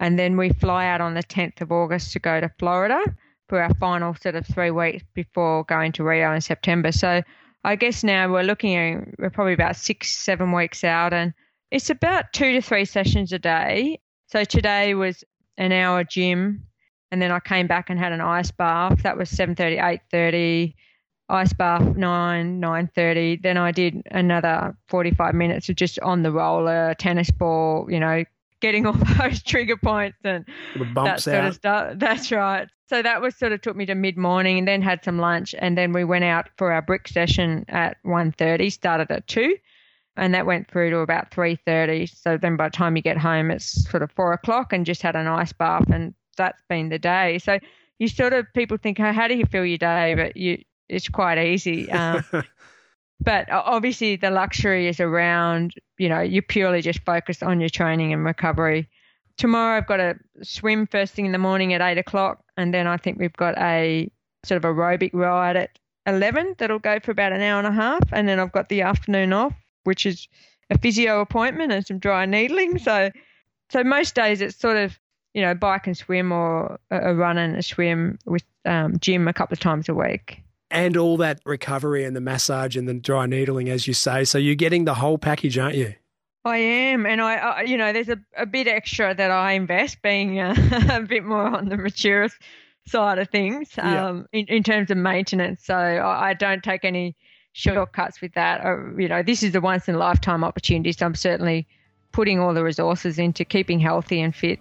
[0.00, 3.00] And then we fly out on the 10th of August to go to Florida
[3.48, 6.92] for our final sort of three weeks before going to Rio in September.
[6.92, 7.22] So
[7.64, 11.32] I guess now we're looking at, we're probably about six, seven weeks out and
[11.70, 14.00] it's about two to three sessions a day.
[14.26, 15.24] So today was
[15.56, 16.67] an hour gym
[17.10, 19.02] and then I came back and had an ice bath.
[19.02, 19.78] That was 7:30,
[20.12, 20.74] 8:30.
[21.30, 23.36] Ice bath nine, nine thirty.
[23.36, 27.86] Then I did another forty-five minutes of just on the roller, tennis ball.
[27.90, 28.24] You know,
[28.60, 30.46] getting all those trigger points and
[30.94, 31.48] that sort out.
[31.48, 31.94] of stuff.
[31.96, 32.68] That's right.
[32.88, 35.54] So that was sort of took me to mid morning and then had some lunch
[35.58, 39.56] and then we went out for our brick session at 1.30, started at 2
[40.16, 42.10] and that went through to about 3.30.
[42.16, 45.02] So then by the time you get home, it's sort of 4 o'clock and just
[45.02, 47.38] had an ice bath and that's been the day.
[47.38, 47.58] So
[47.98, 50.14] you sort of, people think, oh, how do you feel your day?
[50.14, 51.90] But you, it's quite easy.
[51.90, 52.24] Um,
[53.20, 58.14] but obviously the luxury is around, you know, you purely just focus on your training
[58.14, 58.88] and recovery
[59.38, 62.86] tomorrow I've got a swim first thing in the morning at eight o'clock, and then
[62.86, 64.10] I think we've got a
[64.44, 68.02] sort of aerobic ride at eleven that'll go for about an hour and a half,
[68.12, 70.28] and then I've got the afternoon off, which is
[70.68, 72.78] a physio appointment and some dry needling.
[72.78, 73.10] So,
[73.70, 74.98] so most days it's sort of
[75.38, 79.32] you know bike and swim or a run and a swim with um, gym a
[79.32, 80.42] couple of times a week.
[80.68, 84.24] And all that recovery and the massage and the dry needling, as you say.
[84.24, 85.94] So you're getting the whole package, aren't you?
[86.44, 90.02] I am, and I, I, you know, there's a, a bit extra that I invest,
[90.02, 90.54] being uh,
[90.90, 92.28] a bit more on the mature
[92.86, 94.40] side of things um, yeah.
[94.40, 95.64] in, in terms of maintenance.
[95.64, 97.14] So I, I don't take any
[97.52, 98.64] shortcuts with that.
[98.64, 101.68] Uh, you know, this is a once in a lifetime opportunity, so I'm certainly
[102.12, 104.58] putting all the resources into keeping healthy and fit.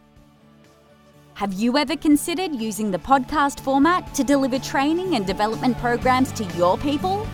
[1.38, 6.44] Have you ever considered using the podcast format to deliver training and development programs to
[6.58, 7.28] your people?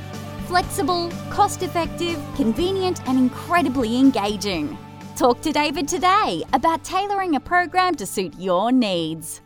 [0.48, 4.78] Flexible, cost effective, convenient, and incredibly engaging.
[5.16, 9.40] Talk to David today about tailoring a program to suit your needs.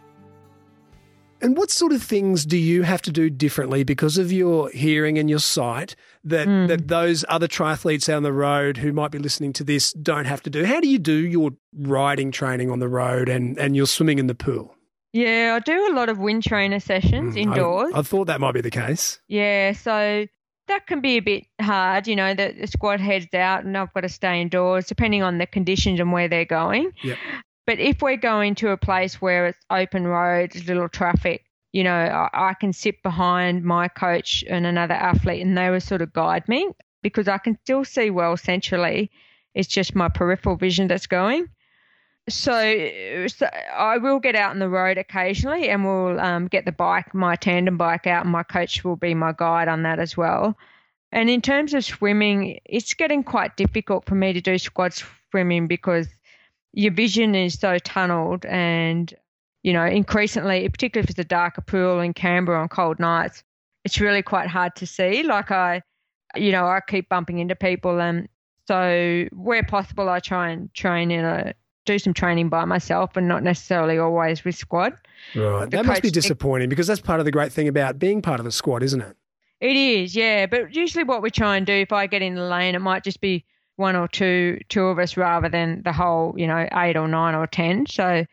[1.41, 5.17] And what sort of things do you have to do differently because of your hearing
[5.17, 6.67] and your sight that, mm.
[6.67, 10.41] that those other triathletes on the road who might be listening to this don't have
[10.43, 10.65] to do?
[10.65, 14.27] How do you do your riding training on the road and, and your swimming in
[14.27, 14.73] the pool?
[15.13, 17.91] Yeah, I do a lot of wind trainer sessions mm, indoors.
[17.93, 19.19] I, I, thought that might be the case.
[19.27, 20.27] Yeah, so
[20.67, 23.93] that can be a bit hard, you know, the, the squad heads out and I've
[23.93, 26.91] got to stay indoors depending on the conditions and where they're going.
[27.03, 27.17] Yep.
[27.67, 31.93] But if we're going to a place where it's open roads, little traffic, you know,
[31.93, 36.13] I, I can sit behind my coach and another athlete and they will sort of
[36.13, 36.69] guide me
[37.03, 39.11] because I can still see well centrally.
[39.53, 41.49] It's just my peripheral vision that's going.
[42.29, 42.89] So,
[43.27, 47.13] so, I will get out on the road occasionally and we'll um, get the bike,
[47.13, 50.57] my tandem bike out, and my coach will be my guide on that as well.
[51.11, 54.93] And in terms of swimming, it's getting quite difficult for me to do squad
[55.31, 56.07] swimming because
[56.73, 59.13] your vision is so tunneled and,
[59.63, 63.43] you know, increasingly, particularly if it's a darker pool in Canberra on cold nights,
[63.83, 65.23] it's really quite hard to see.
[65.23, 65.81] Like I,
[66.35, 68.27] you know, I keep bumping into people and
[68.67, 71.53] so where possible, I try and train in a
[71.85, 74.93] do some training by myself and not necessarily always with squad.
[75.33, 75.69] Right.
[75.69, 78.39] The that must be disappointing because that's part of the great thing about being part
[78.39, 79.15] of a squad, isn't it?
[79.59, 80.45] It is, yeah.
[80.45, 83.03] But usually what we try and do, if I get in the lane, it might
[83.03, 83.43] just be
[83.77, 87.33] one or two two of us rather than the whole, you know, eight or nine
[87.35, 87.85] or ten.
[87.85, 88.25] So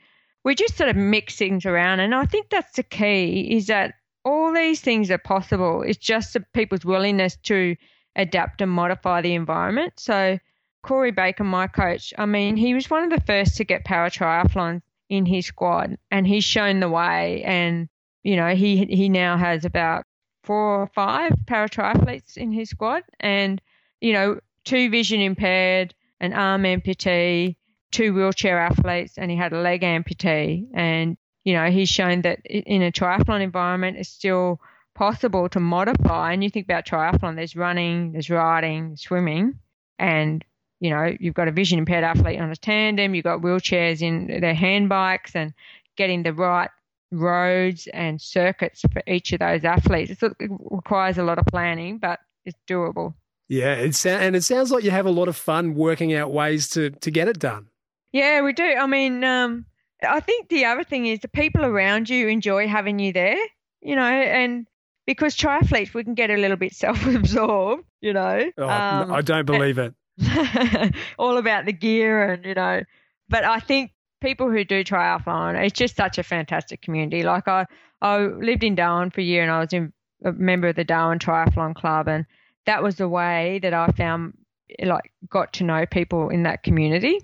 [0.45, 3.95] we just sort of mix things around and I think that's the key is that
[4.25, 5.83] all these things are possible.
[5.83, 7.77] It's just the people's willingness to
[8.17, 9.95] adapt and modify the environment.
[9.99, 10.39] So
[10.83, 14.11] Corey Baker, my coach, I mean, he was one of the first to get para
[14.11, 17.43] triathlons in his squad, and he's shown the way.
[17.43, 17.89] And
[18.23, 20.05] you know, he he now has about
[20.45, 23.61] four or five para triathletes in his squad, and
[24.01, 27.57] you know, two vision impaired, an arm amputee,
[27.91, 30.67] two wheelchair athletes, and he had a leg amputee.
[30.75, 34.61] And you know, he's shown that in a triathlon environment, it's still
[34.95, 36.33] possible to modify.
[36.33, 39.59] And you think about triathlon, there's running, there's riding, swimming,
[39.99, 40.45] and
[40.81, 44.41] you know, you've got a vision impaired athlete on a tandem, you've got wheelchairs in
[44.41, 45.55] their hand bikes and
[45.97, 46.71] getting the right
[47.11, 50.23] roads and circuits for each of those athletes.
[50.23, 53.15] it requires a lot of planning, but it's doable.
[53.49, 56.69] Yeah, it's, and it sounds like you have a lot of fun working out ways
[56.71, 57.69] to, to get it done.
[58.13, 58.65] Yeah, we do.
[58.65, 59.67] I mean, um,
[60.03, 63.39] I think the other thing is the people around you enjoy having you there,
[63.83, 64.67] you know, and
[65.07, 68.51] because triathletes, we can get a little bit self absorbed, you know.
[68.57, 69.95] Oh, um, I don't believe it.
[71.19, 72.83] all about the gear and you know
[73.29, 77.67] but i think people who do triathlon it's just such a fantastic community like i
[78.01, 79.93] i lived in darwin for a year and i was in,
[80.25, 82.25] a member of the darwin triathlon club and
[82.67, 84.37] that was the way that i found
[84.83, 87.19] like got to know people in that community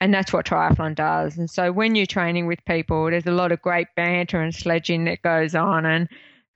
[0.00, 3.52] and that's what triathlon does and so when you're training with people there's a lot
[3.52, 6.08] of great banter and sledging that goes on and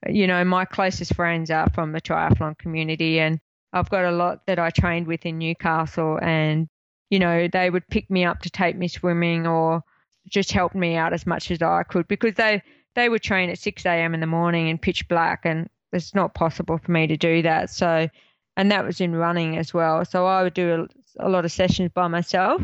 [0.07, 3.39] you know my closest friends are from the triathlon community and
[3.73, 6.67] I've got a lot that I trained with in Newcastle, and
[7.09, 9.83] you know they would pick me up to take me swimming or
[10.27, 12.61] just help me out as much as I could because they
[12.95, 14.13] they would train at 6 a.m.
[14.13, 17.69] in the morning in pitch black, and it's not possible for me to do that.
[17.69, 18.09] So,
[18.57, 20.03] and that was in running as well.
[20.03, 20.87] So I would do
[21.19, 22.61] a, a lot of sessions by myself,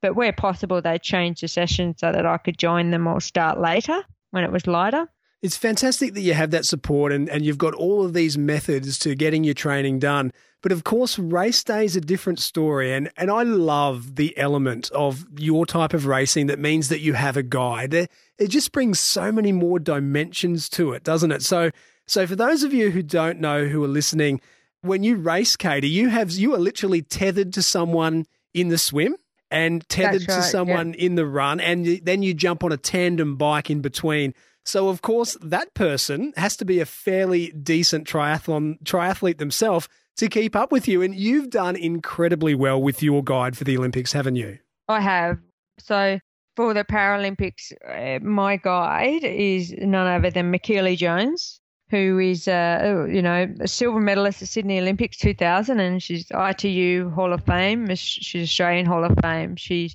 [0.00, 3.60] but where possible, they changed the session so that I could join them or start
[3.60, 5.08] later when it was lighter.
[5.42, 8.96] It's fantastic that you have that support and, and you've got all of these methods
[9.00, 10.32] to getting your training done.
[10.62, 12.92] But of course, race day is a different story.
[12.92, 17.14] And, and I love the element of your type of racing that means that you
[17.14, 17.92] have a guide.
[17.92, 21.42] It, it just brings so many more dimensions to it, doesn't it?
[21.42, 21.72] So,
[22.06, 24.40] so for those of you who don't know, who are listening,
[24.82, 29.16] when you race, Katie, you have you are literally tethered to someone in the swim
[29.50, 31.06] and tethered right, to someone yeah.
[31.06, 34.34] in the run, and then you jump on a tandem bike in between.
[34.64, 40.28] So of course that person has to be a fairly decent triathlon triathlete themselves to
[40.28, 44.12] keep up with you, and you've done incredibly well with your guide for the Olympics,
[44.12, 44.58] haven't you?
[44.88, 45.38] I have.
[45.78, 46.18] So
[46.56, 51.60] for the Paralympics, uh, my guide is none other than Michellie Jones,
[51.92, 57.10] who is, uh, you know, a silver medalist at Sydney Olympics 2000, and she's ITU
[57.10, 57.94] Hall of Fame.
[57.94, 59.56] She's Australian Hall of Fame.
[59.56, 59.94] She's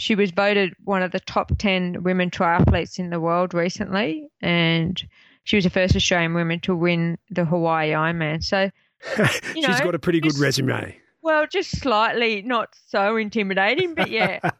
[0.00, 5.00] she was voted one of the top 10 women triathletes in the world recently, and
[5.44, 8.42] she was the first Australian woman to win the Hawaii Ironman.
[8.42, 8.70] So,
[9.54, 10.96] you know, she's got a pretty good just- resume.
[11.22, 14.40] well, just slightly not so intimidating, but yeah.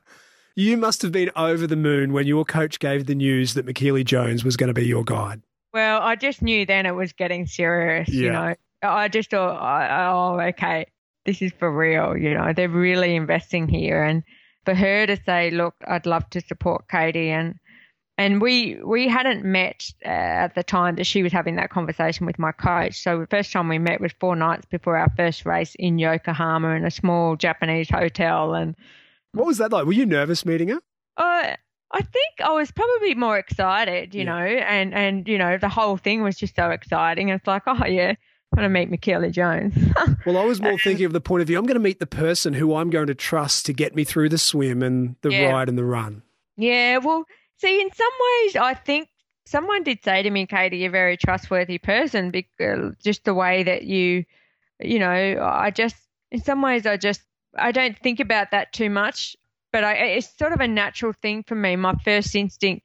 [0.54, 4.02] You must have been over the moon when your coach gave the news that Michellie
[4.04, 5.40] Jones was going to be your guide.
[5.74, 8.54] Well, I just knew then it was getting serious, you know.
[8.82, 10.86] I just thought, oh, oh, okay,
[11.26, 12.52] this is for real, you know.
[12.54, 14.22] They're really investing here, and
[14.64, 17.56] for her to say, look, I'd love to support Katie, and
[18.16, 22.24] and we we hadn't met uh, at the time that she was having that conversation
[22.26, 23.00] with my coach.
[23.00, 26.70] So the first time we met was four nights before our first race in Yokohama
[26.70, 28.74] in a small Japanese hotel, and
[29.32, 29.86] What was that like?
[29.86, 30.80] Were you nervous meeting her?
[31.16, 31.56] Uh,
[31.90, 34.26] I think I was probably more excited, you Yeah.
[34.32, 37.30] know, and, and, you know, the whole thing was just so exciting.
[37.30, 39.74] It's like, oh, yeah, I'm going to meet Michellie Jones.
[40.26, 42.06] Well, I was more thinking of the point of view I'm going to meet the
[42.06, 45.50] person who I'm going to trust to get me through the swim and the Yeah.
[45.52, 46.22] ride and the run.
[46.56, 47.24] yeah, well,
[47.56, 49.08] see, in some ways, I think
[49.46, 53.62] someone did say to me, Katie, you're a very trustworthy person because just the way
[53.62, 54.24] that you,
[54.80, 55.96] you know, I just,
[56.30, 57.22] in some ways, I just,
[57.56, 59.34] I don't think about that too much,
[59.72, 61.76] but I, it's sort of a natural thing for me.
[61.76, 62.84] My first instinct,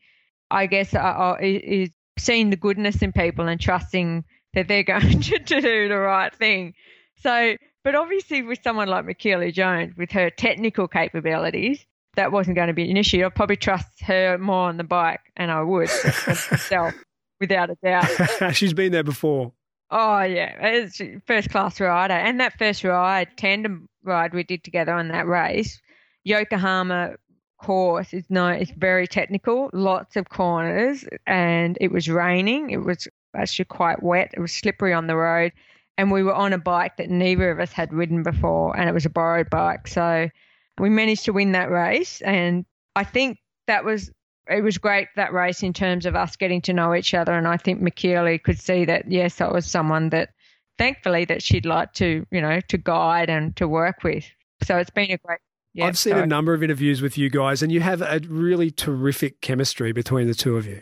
[0.51, 5.21] I guess, uh, uh, is seeing the goodness in people and trusting that they're going
[5.21, 6.73] to, to do the right thing.
[7.17, 12.67] So, but obviously, with someone like Michellie Jones, with her technical capabilities, that wasn't going
[12.67, 13.25] to be an issue.
[13.25, 15.89] I'd probably trust her more on the bike, and I would
[16.27, 16.93] myself,
[17.39, 18.55] without a doubt.
[18.55, 19.51] She's been there before.
[19.89, 24.93] Oh yeah, it's first class rider, and that first ride, tandem ride we did together
[24.93, 25.81] on that race,
[26.23, 27.15] Yokohama
[27.63, 32.69] course is no, it's very technical, lots of corners, and it was raining.
[32.69, 34.31] It was actually quite wet.
[34.33, 35.53] It was slippery on the road,
[35.97, 38.93] and we were on a bike that neither of us had ridden before, and it
[38.93, 39.88] was a borrowed bike.
[39.88, 40.29] So
[40.77, 44.12] we managed to win that race, and I think that was
[44.49, 47.47] it was great that race in terms of us getting to know each other and
[47.47, 50.31] I think Michellie could see that yes that was someone that
[50.77, 54.25] thankfully that she'd like to you know to guide and to work with
[54.63, 55.39] so it's been a great
[55.73, 58.19] yeah I've seen so- a number of interviews with you guys, and you have a
[58.27, 60.81] really terrific chemistry between the two of you.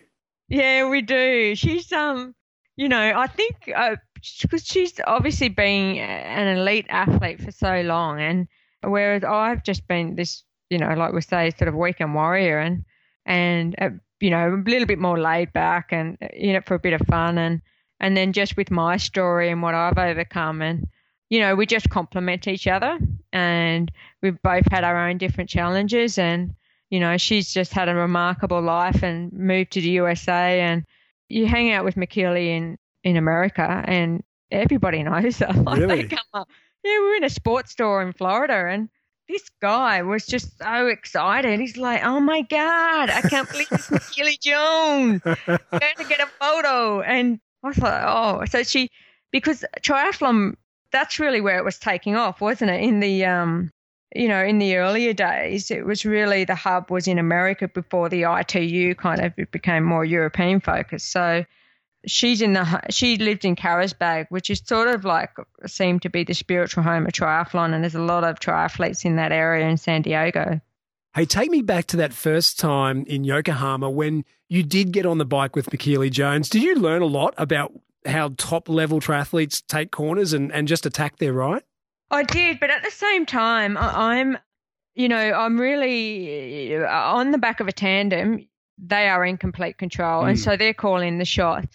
[0.50, 2.36] yeah we do she's um
[2.76, 8.48] you know I think because she's obviously been an elite athlete for so long and
[8.84, 12.84] whereas I've just been this you know like we say sort of weekend warrior and
[13.26, 16.76] and uh, you know a little bit more laid back and uh, in it for
[16.76, 17.62] a bit of fun and
[18.00, 20.86] and then just with my story and what I've overcome and
[21.32, 23.00] you know we just complement each other
[23.34, 23.92] and
[24.22, 26.54] we've both had our own different challenges and
[26.92, 30.84] you know she's just had a remarkable life and moved to the USA and
[31.30, 36.02] you hang out with Michellie in in America and everybody knows her like Really?
[36.04, 36.48] they come up
[36.84, 38.90] yeah we we're in a sports store in Florida and
[39.30, 41.58] this guy was just so excited.
[41.62, 45.22] He's like, "Oh my god, I can't believe it's Michellie Jones!
[45.26, 45.38] I'm
[45.72, 48.90] going to get a photo." And I was like, "Oh!" So she,
[49.32, 50.56] because triathlon,
[50.92, 52.82] that's really where it was taking off, wasn't it?
[52.82, 53.72] In the um,
[54.16, 58.10] you know, in the earlier days, it was really the hub was in America before
[58.10, 61.12] the ITU kind of became more European focused.
[61.12, 61.46] So
[62.06, 65.32] she's in the she lived in Carlsbad, which is sort of like
[65.66, 69.16] seemed to be the spiritual home of triathlon, and there's a lot of triathletes in
[69.16, 70.60] that area in San Diego.
[71.14, 75.18] Hey, take me back to that first time in Yokohama when you did get on
[75.18, 76.48] the bike with Michellie Jones.
[76.48, 77.74] Did you learn a lot about
[78.06, 81.64] how top level triathletes take corners and, and just attack their right?
[82.10, 84.38] I did, but at the same time, I- I'm,
[84.96, 88.48] you know, I'm really uh, on the back of a tandem.
[88.84, 90.44] They are in complete control, and Mm.
[90.44, 91.66] so they're calling the shot.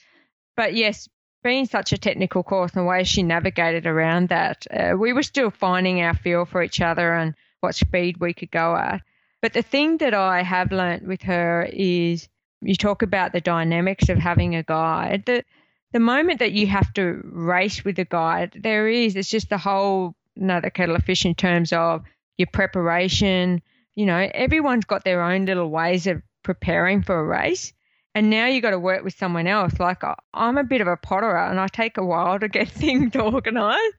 [0.57, 1.09] But yes,
[1.45, 5.23] being such a technical course and the way she navigated around that, uh, we were
[5.23, 9.03] still finding our feel for each other and what speed we could go at.
[9.43, 12.29] But the thing that I have learnt with her is
[12.63, 15.25] you talk about the dynamics of having a guide.
[15.27, 15.45] The
[15.93, 19.59] the moment that you have to race with a guide, there is it's just the
[19.59, 22.03] whole another kettle of fish in terms of
[22.37, 23.63] your preparation.
[23.95, 27.73] You know, everyone's got their own little ways of preparing for a race.
[28.15, 29.79] And now you've got to work with someone else.
[29.79, 33.15] Like I'm a bit of a potterer and I take a while to get things
[33.15, 33.95] organized.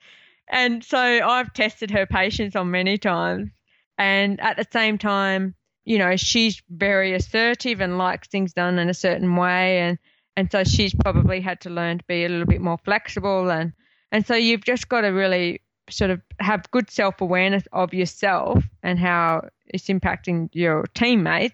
[0.47, 3.49] And so I've tested her patience on many times.
[3.97, 8.89] And at the same time, you know, she's very assertive and likes things done in
[8.89, 9.79] a certain way.
[9.79, 9.97] And,
[10.37, 13.49] and so she's probably had to learn to be a little bit more flexible.
[13.49, 13.73] And,
[14.11, 18.63] and so you've just got to really sort of have good self awareness of yourself
[18.83, 21.53] and how it's impacting your teammate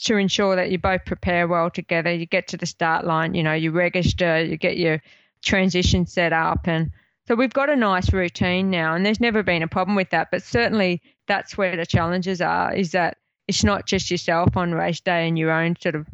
[0.00, 2.12] to ensure that you both prepare well together.
[2.12, 5.00] You get to the start line, you know, you register, you get your
[5.42, 6.66] transition set up.
[6.66, 6.90] And
[7.26, 10.28] so we've got a nice routine now, and there's never been a problem with that.
[10.30, 13.16] But certainly that's where the challenges are is that
[13.48, 16.06] it's not just yourself on race day and your own sort of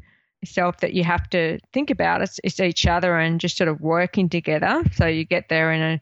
[0.45, 2.23] self that you have to think about.
[2.23, 5.83] It's, it's each other and just sort of working together so you get there in
[5.83, 6.01] a,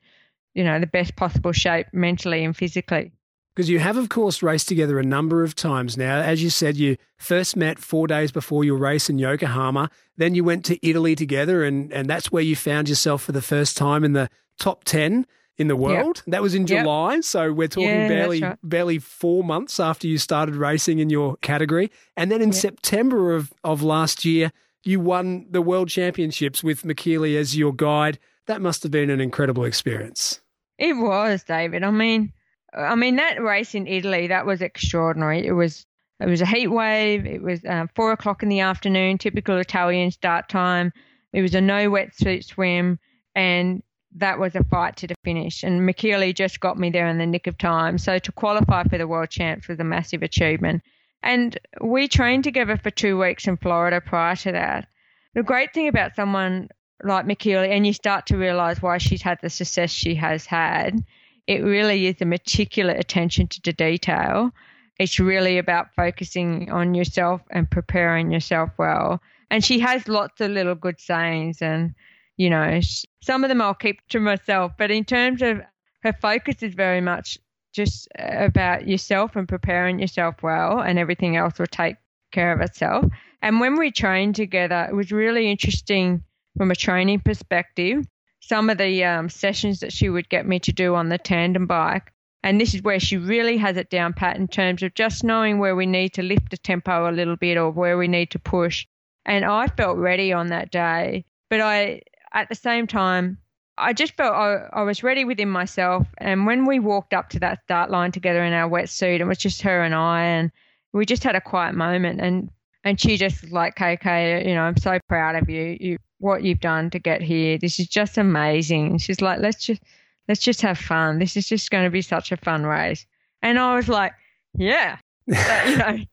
[0.54, 3.12] you know, the best possible shape mentally and physically.
[3.54, 6.20] Because you have, of course, raced together a number of times now.
[6.20, 9.88] As you said, you first met four days before your race in Yokohama.
[10.18, 13.40] Then you went to Italy together, and, and that's where you found yourself for the
[13.40, 14.28] first time in the
[14.58, 15.26] top 10
[15.58, 16.22] in the world.
[16.26, 16.32] Yep.
[16.32, 17.14] That was in July.
[17.14, 17.24] Yep.
[17.24, 18.58] So we're talking yeah, barely right.
[18.62, 21.90] barely four months after you started racing in your category.
[22.16, 22.56] And then in yep.
[22.56, 24.52] September of, of last year,
[24.84, 28.18] you won the world championships with Michellie as your guide.
[28.46, 30.40] That must have been an incredible experience.
[30.78, 31.82] It was, David.
[31.82, 32.32] I mean,
[32.76, 35.46] I mean, that race in Italy, that was extraordinary.
[35.46, 35.86] It was
[36.20, 37.26] it was a heat wave.
[37.26, 40.92] It was uh, four o'clock in the afternoon, typical Italian start time.
[41.32, 42.98] It was a no wetsuit swim,
[43.34, 43.82] and
[44.16, 45.62] that was a fight to the finish.
[45.62, 47.98] And Michellie just got me there in the nick of time.
[47.98, 50.82] So to qualify for the world champs was a massive achievement.
[51.22, 54.88] And we trained together for two weeks in Florida prior to that.
[55.34, 56.68] The great thing about someone
[57.04, 61.04] like Michellie, and you start to realize why she's had the success she has had,
[61.46, 64.50] it really is a meticulous attention to the detail.
[64.98, 69.20] It's really about focusing on yourself and preparing yourself well.
[69.50, 71.94] And she has lots of little good sayings, and
[72.36, 72.80] you know,
[73.22, 74.72] some of them I'll keep to myself.
[74.78, 75.60] But in terms of
[76.02, 77.38] her focus, is very much
[77.72, 81.96] just about yourself and preparing yourself well, and everything else will take
[82.32, 83.04] care of itself.
[83.42, 86.22] And when we trained together, it was really interesting
[86.56, 88.06] from a training perspective
[88.46, 91.66] some of the um, sessions that she would get me to do on the tandem
[91.66, 92.12] bike.
[92.44, 95.58] And this is where she really has it down pat in terms of just knowing
[95.58, 98.38] where we need to lift the tempo a little bit or where we need to
[98.38, 98.86] push.
[99.24, 101.24] And I felt ready on that day.
[101.50, 102.02] But I,
[102.36, 103.38] at the same time,
[103.78, 106.06] I just felt I, I was ready within myself.
[106.18, 109.38] And when we walked up to that start line together in our wetsuit, it was
[109.38, 110.52] just her and I, and
[110.92, 112.20] we just had a quiet moment.
[112.20, 112.50] And
[112.84, 115.76] and she just was like, KK, you know, I'm so proud of you.
[115.80, 117.58] You what you've done to get here.
[117.58, 118.98] This is just amazing.
[118.98, 119.82] She's like, let's just
[120.28, 121.18] let's just have fun.
[121.18, 123.06] This is just going to be such a fun race.
[123.42, 124.12] And I was like,
[124.56, 126.04] yeah, that, you know.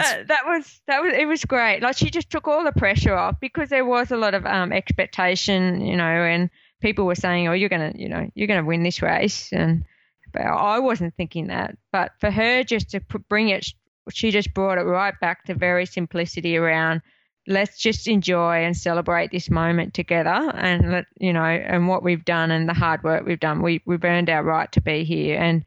[0.00, 1.80] That, that was that was it was great.
[1.80, 4.72] Like she just took all the pressure off because there was a lot of um,
[4.72, 8.82] expectation, you know, and people were saying, "Oh, you're gonna, you know, you're gonna win
[8.82, 9.84] this race," and
[10.32, 11.76] but I wasn't thinking that.
[11.92, 13.66] But for her, just to bring it,
[14.10, 17.02] she just brought it right back to very simplicity around
[17.48, 22.24] let's just enjoy and celebrate this moment together and let you know and what we've
[22.24, 25.38] done and the hard work we've done we we've earned our right to be here
[25.38, 25.64] and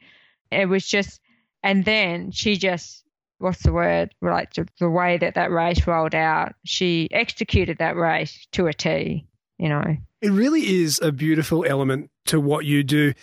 [0.51, 1.19] it was just
[1.63, 3.03] and then she just
[3.39, 7.95] what's the word like the, the way that that race rolled out she executed that
[7.95, 9.25] race to a T
[9.57, 9.83] you know
[10.21, 13.13] it really is a beautiful element to what you do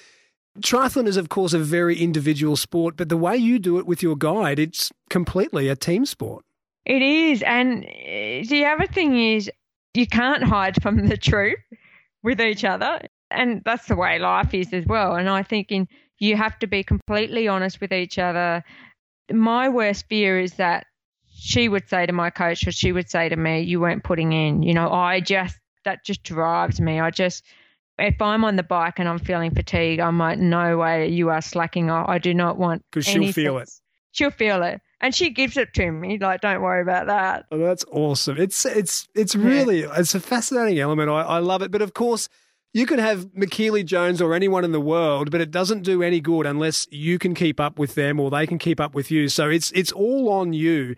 [0.60, 4.02] Triathlon is, of course, a very individual sport, but the way you do it with
[4.02, 6.44] your guide, it's completely a team sport.
[6.84, 7.42] It is.
[7.42, 9.50] And eh, the other thing is,
[9.94, 11.58] you can't hide from the truth
[12.22, 13.00] with each other.
[13.30, 15.14] And that's the way life is as well.
[15.14, 15.88] And I think in,
[16.18, 18.62] you have to be completely honest with each other.
[19.32, 20.86] My worst fear is that
[21.30, 24.32] she would say to my coach, or she would say to me, You weren't putting
[24.32, 24.62] in.
[24.62, 27.00] You know, I just, that just drives me.
[27.00, 27.44] I just,
[27.98, 31.42] if I'm on the bike and I'm feeling fatigue, I'm like, No way, you are
[31.42, 32.08] slacking off.
[32.08, 32.84] I do not want.
[32.90, 33.70] Because she'll feel it.
[34.12, 36.16] She'll feel it and she gives it to me.
[36.18, 37.46] Like, don't worry about that.
[37.50, 38.38] Oh, that's awesome.
[38.38, 39.94] It's it's it's really yeah.
[39.96, 41.10] it's a fascinating element.
[41.10, 41.70] I, I love it.
[41.70, 42.28] But of course,
[42.72, 46.20] you could have Michellie Jones or anyone in the world, but it doesn't do any
[46.20, 49.28] good unless you can keep up with them or they can keep up with you.
[49.28, 50.96] So it's it's all on you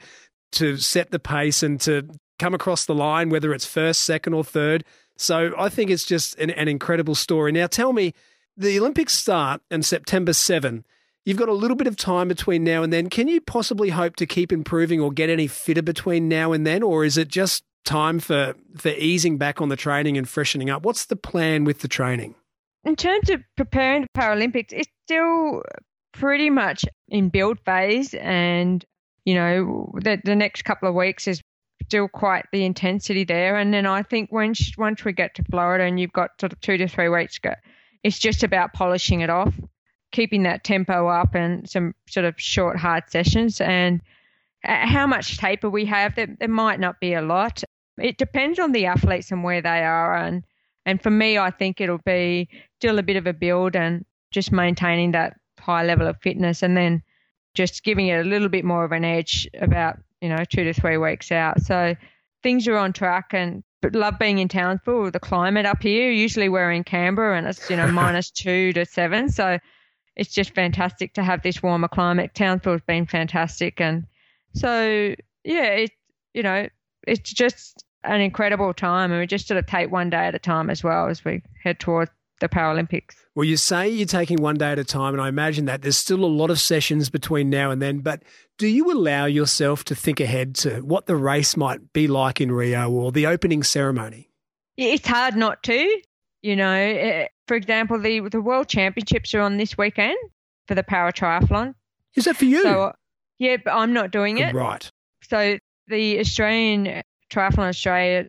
[0.53, 2.09] to set the pace and to
[2.39, 4.85] come across the line, whether it's first, second, or third.
[5.17, 7.53] So I think it's just an, an incredible story.
[7.53, 8.15] Now, tell me,
[8.57, 10.85] the Olympics start on September 7.
[11.25, 13.09] You've got a little bit of time between now and then.
[13.09, 16.83] Can you possibly hope to keep improving or get any fitter between now and then?
[16.83, 20.85] Or is it just time for, for easing back on the training and freshening up?
[20.85, 22.35] What's the plan with the training?
[22.85, 25.63] In terms of preparing the Paralympics, it's still
[26.13, 28.15] pretty much in build phase.
[28.15, 28.85] And,
[29.25, 31.41] you know, the, the next couple of weeks is
[31.85, 33.57] still quite the intensity there.
[33.57, 36.61] And then I think once, once we get to Florida and you've got sort of
[36.61, 37.55] two to three weeks go,
[38.03, 39.55] it's just about polishing it off
[40.15, 43.61] keeping that tempo up and some sort of short, hard sessions.
[43.61, 44.01] And
[44.67, 47.63] uh, how much taper we have, there, there might not be a lot.
[47.99, 50.17] It depends on the athletes and where they are.
[50.17, 50.45] And,
[50.87, 54.53] and for me, I think it'll be still a bit of a build and just
[54.53, 57.03] maintaining that high level of fitness and then
[57.55, 60.73] just giving it a little bit more of an edge about, you know, two to
[60.73, 61.61] three weeks out.
[61.63, 61.95] So
[62.43, 65.11] things are on track and but love being in Townsville.
[65.11, 68.87] The climate up here, usually we're in Canberra and it's, you know, minus two to
[68.87, 69.29] seven.
[69.29, 69.59] So
[70.17, 72.35] it's just fantastic to have this warmer climate.
[72.35, 74.07] Townsville's been fantastic, and
[74.55, 75.91] so yeah, it
[76.33, 76.69] you know
[77.07, 80.39] it's just an incredible time, and we just sort of take one day at a
[80.39, 83.15] time as well as we head towards the Paralympics.
[83.35, 85.97] Well, you say you're taking one day at a time, and I imagine that there's
[85.97, 87.99] still a lot of sessions between now and then.
[87.99, 88.23] But
[88.59, 92.53] do you allow yourself to think ahead to what the race might be like in
[92.53, 94.31] Rio or the opening ceremony?
[94.77, 96.01] It's hard not to.
[96.43, 100.17] You know, eh, for example, the the World Championships are on this weekend
[100.69, 101.75] for the para triathlon.
[102.15, 102.63] Is that for you?
[102.63, 102.93] So,
[103.39, 104.55] yeah, but I'm not doing it.
[104.55, 104.91] Right.
[105.23, 108.27] So the Australian Triathlon Australia,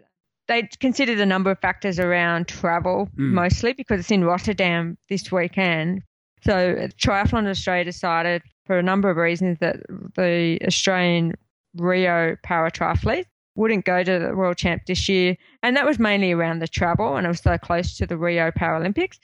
[0.48, 3.32] they considered a number of factors around travel mm.
[3.32, 6.04] mostly because it's in Rotterdam this weekend.
[6.44, 9.78] So Triathlon Australia decided for a number of reasons that
[10.16, 11.34] the Australian
[11.76, 13.26] Rio para triathletes
[13.56, 15.38] wouldn't go to the World Champ this year.
[15.64, 18.52] And that was mainly around the travel, and it was so close to the Rio
[18.52, 19.18] Paralympics.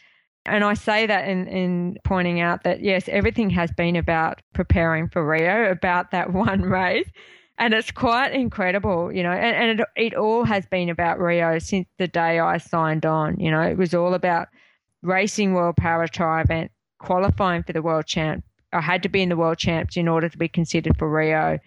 [0.45, 5.07] And I say that in, in pointing out that, yes, everything has been about preparing
[5.09, 7.09] for Rio, about that one race.
[7.57, 11.59] And it's quite incredible, you know, and, and it, it all has been about Rio
[11.59, 13.39] since the day I signed on.
[13.39, 14.47] You know, it was all about
[15.03, 18.43] racing World Para Tri event, qualifying for the World Champ.
[18.73, 21.59] I had to be in the World Champs in order to be considered for Rio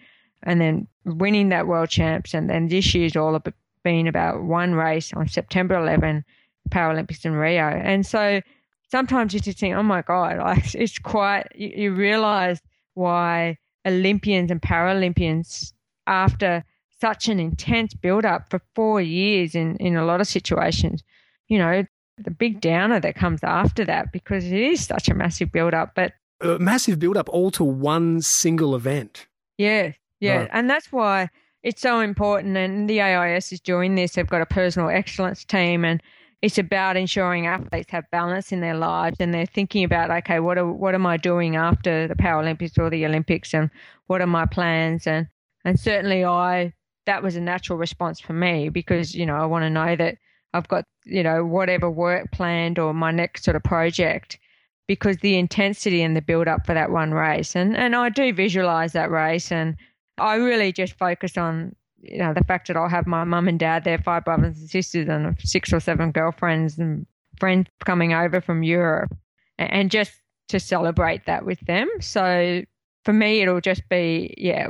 [0.43, 2.33] and then winning that world champs.
[2.33, 3.39] And then this year's all
[3.83, 6.23] been about one race on September 11,
[6.69, 7.67] Paralympics in Rio.
[7.67, 8.41] And so
[8.89, 12.61] sometimes you just think, oh my God, like it's quite, you, you realize
[12.93, 15.73] why Olympians and Paralympians,
[16.07, 16.63] after
[17.01, 21.03] such an intense build up for four years in, in a lot of situations,
[21.47, 21.85] you know,
[22.17, 25.93] the big downer that comes after that because it is such a massive build up.
[25.95, 29.27] But a massive build up all to one single event.
[29.57, 30.49] Yeah, yeah, right.
[30.51, 31.29] and that's why
[31.63, 32.57] it's so important.
[32.57, 34.13] And the AIS is doing this.
[34.13, 36.01] They've got a personal excellence team, and
[36.41, 40.57] it's about ensuring athletes have balance in their lives, and they're thinking about, okay, what
[40.57, 43.69] are, what am I doing after the Paralympics or the Olympics, and
[44.07, 45.07] what are my plans?
[45.07, 45.27] And
[45.65, 46.73] and certainly, I
[47.05, 50.17] that was a natural response for me because you know I want to know that
[50.53, 54.39] I've got you know whatever work planned or my next sort of project
[54.87, 58.33] because the intensity and the build up for that one race and and I do
[58.33, 59.75] visualize that race and
[60.17, 63.59] I really just focus on you know the fact that I'll have my mum and
[63.59, 67.05] dad there, five brothers and sisters, and six or seven girlfriends and
[67.39, 69.15] friends coming over from Europe,
[69.57, 70.13] and just
[70.49, 71.89] to celebrate that with them.
[71.99, 72.61] So
[73.03, 74.67] for me, it'll just be yeah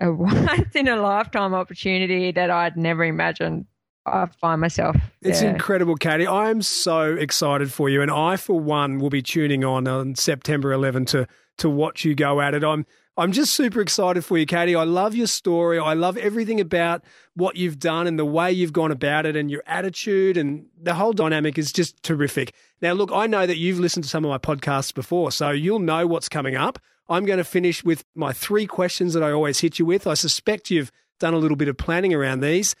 [0.00, 3.66] a once in a lifetime opportunity that I'd never imagined
[4.04, 4.96] I find myself.
[5.20, 6.26] It's incredible, Katie.
[6.26, 10.72] I'm so excited for you, and I, for one, will be tuning on on September
[10.72, 11.28] 11 to
[11.58, 12.64] to watch you go at it.
[12.64, 12.84] I'm
[13.16, 14.74] I'm just super excited for you, Katie.
[14.74, 15.78] I love your story.
[15.78, 19.50] I love everything about what you've done and the way you've gone about it and
[19.50, 22.54] your attitude and the whole dynamic is just terrific.
[22.80, 25.78] Now, look, I know that you've listened to some of my podcasts before, so you'll
[25.78, 26.78] know what's coming up.
[27.12, 30.06] I'm going to finish with my three questions that I always hit you with.
[30.06, 30.90] I suspect you've
[31.20, 32.74] done a little bit of planning around these.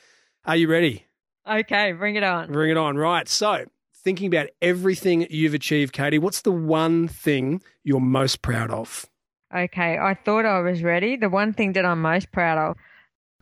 [0.46, 1.04] Are you ready?
[1.48, 2.50] Okay, bring it on.
[2.50, 2.96] Bring it on.
[2.96, 3.28] Right.
[3.28, 9.04] So, thinking about everything you've achieved, Katie, what's the one thing you're most proud of?
[9.54, 11.16] Okay, I thought I was ready.
[11.16, 12.76] The one thing that I'm most proud of.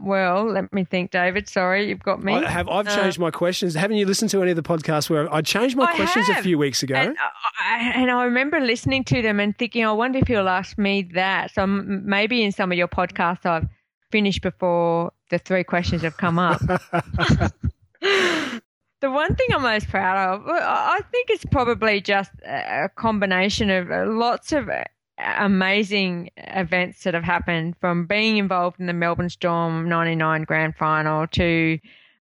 [0.02, 1.48] Well, let me think, David.
[1.48, 2.34] Sorry, you've got me.
[2.34, 3.74] I have I've uh, changed my questions.
[3.74, 6.38] Haven't you listened to any of the podcasts where I changed my I questions have.
[6.38, 6.94] a few weeks ago?
[6.94, 7.16] And
[7.60, 11.08] I, and I, remember listening to them and thinking, I wonder if you'll ask me
[11.14, 11.52] that.
[11.52, 13.68] So maybe in some of your podcasts, I've
[14.10, 16.60] finished before the three questions have come up.
[18.00, 18.60] the
[19.02, 24.04] one thing I'm most proud of, I think it's probably just a combination of uh,
[24.06, 24.84] lots of uh,
[25.36, 31.26] amazing events that have happened from being involved in the Melbourne Storm 99 grand final
[31.28, 31.78] to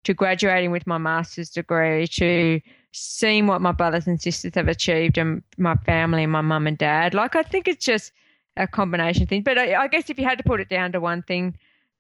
[0.04, 2.60] to graduating with my master's degree to
[2.92, 6.78] seeing what my brothers and sisters have achieved and my family and my mum and
[6.78, 8.12] dad like I think it's just
[8.58, 9.44] a combination thing.
[9.44, 11.58] But I, I guess if you had to put it down to one thing,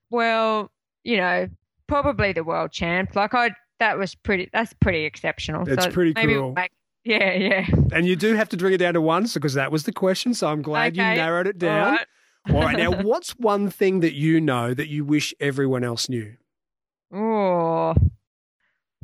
[0.09, 0.71] well,
[1.03, 1.49] you know,
[1.87, 3.15] probably the world champ.
[3.15, 4.49] Like I, that was pretty.
[4.53, 5.67] That's pretty exceptional.
[5.67, 6.53] It's So pretty maybe cool.
[6.53, 6.71] Make,
[7.03, 7.67] yeah, yeah.
[7.91, 10.33] And you do have to bring it down to one because that was the question.
[10.33, 11.93] So I'm glad you narrowed it down.
[11.93, 12.07] right.
[12.49, 12.77] All right.
[12.77, 16.35] Now, what's one thing that you know that you wish everyone else knew?
[17.13, 17.93] Oh,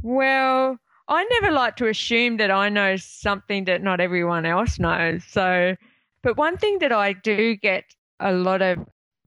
[0.02, 0.78] well,
[1.08, 5.24] I never like to assume that I know something that not everyone else knows.
[5.26, 5.76] So,
[6.22, 7.84] but one thing that I do get
[8.20, 8.80] a lot of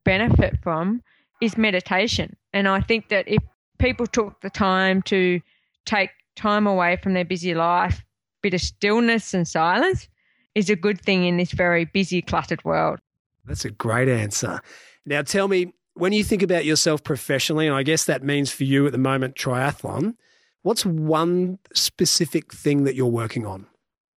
[0.04, 1.02] benefit from
[1.40, 2.36] is meditation.
[2.52, 3.42] And I think that if
[3.78, 5.40] people took the time to
[5.86, 8.04] take time away from their busy life,
[8.43, 10.09] bit of stillness and silence
[10.55, 12.99] is a good thing in this very busy, cluttered world.
[13.45, 14.61] That's a great answer.
[15.07, 18.64] Now, tell me, when you think about yourself professionally, and I guess that means for
[18.64, 20.14] you at the moment triathlon,
[20.62, 23.66] what's one specific thing that you're working on?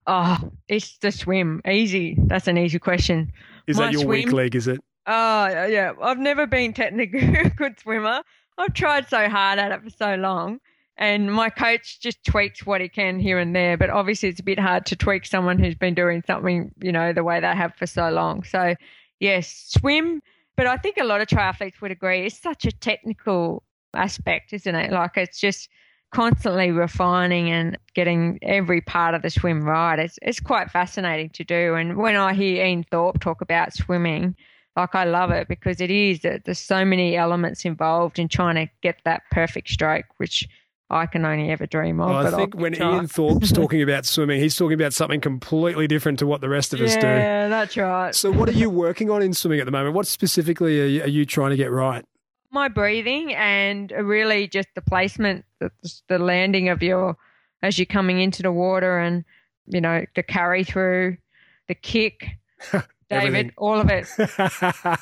[0.07, 1.61] Oh, it's the swim.
[1.69, 2.15] Easy.
[2.17, 3.31] That's an easy question.
[3.67, 4.55] Is My that your weak swim- leg?
[4.55, 4.79] Is it?
[5.07, 5.93] Oh, yeah.
[6.01, 8.21] I've never been technically a good swimmer.
[8.57, 10.59] I've tried so hard at it for so long.
[10.97, 13.77] And my coach just tweaks what he can here and there.
[13.77, 17.13] But obviously, it's a bit hard to tweak someone who's been doing something, you know,
[17.13, 18.43] the way they have for so long.
[18.43, 18.75] So,
[19.19, 20.21] yes, swim.
[20.57, 23.63] But I think a lot of triathletes would agree it's such a technical
[23.93, 24.91] aspect, isn't it?
[24.91, 25.69] Like, it's just
[26.11, 29.97] constantly refining and getting every part of the swim right.
[29.97, 31.75] It's, it's quite fascinating to do.
[31.75, 34.35] And when I hear Ian Thorpe talk about swimming,
[34.75, 38.71] like I love it because it is there's so many elements involved in trying to
[38.81, 40.47] get that perfect stroke, which
[40.91, 42.09] I can only ever dream of.
[42.09, 42.95] Well, I but I'll think when try.
[42.95, 46.73] Ian Thorpe's talking about swimming, he's talking about something completely different to what the rest
[46.73, 47.07] of us do.
[47.07, 48.13] yeah, that's right.
[48.13, 49.95] So, what are you working on in swimming at the moment?
[49.95, 52.03] What specifically are you, are you trying to get right?
[52.51, 55.71] My breathing and really just the placement, the,
[56.09, 57.15] the landing of your
[57.61, 59.23] as you're coming into the water, and
[59.67, 61.15] you know the carry through,
[61.69, 62.31] the kick,
[63.11, 63.51] David, Everything.
[63.57, 64.07] all of it.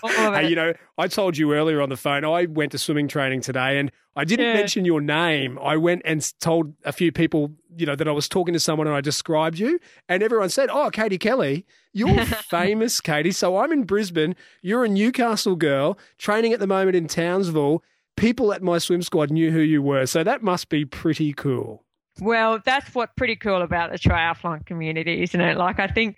[0.04, 0.50] all of it.
[0.50, 3.80] you know, I told you earlier on the phone, I went to swimming training today
[3.80, 4.54] and I didn't Yeah.
[4.56, 5.58] mention your name.
[5.62, 8.88] I went and told a few people, you know, that I was talking to someone
[8.88, 9.80] and I described you.
[10.10, 13.32] And everyone said, Oh, Katie Kelly, you're famous, Katie.
[13.32, 14.36] So I'm in Brisbane.
[14.62, 17.84] You're a Newcastle girl training at the moment in Townsville.
[18.18, 20.06] People at my swim squad knew who you were.
[20.06, 21.86] So that must be pretty cool.
[22.20, 25.56] Well, that's what's pretty cool about the triathlon community, isn't it?
[25.58, 26.18] Like, I think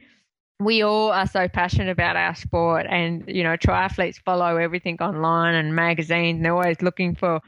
[0.63, 5.55] we all are so passionate about our sport, and you know, triathletes follow everything online
[5.55, 6.37] and magazines.
[6.37, 7.41] And they're always looking for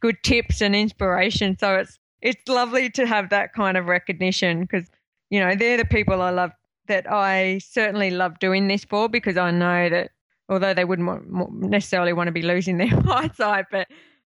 [0.00, 1.56] good tips and inspiration.
[1.58, 4.88] So it's it's lovely to have that kind of recognition because
[5.30, 6.52] you know they're the people I love
[6.88, 10.10] that I certainly love doing this for because I know that
[10.48, 13.88] although they wouldn't necessarily want to be losing their eyesight, but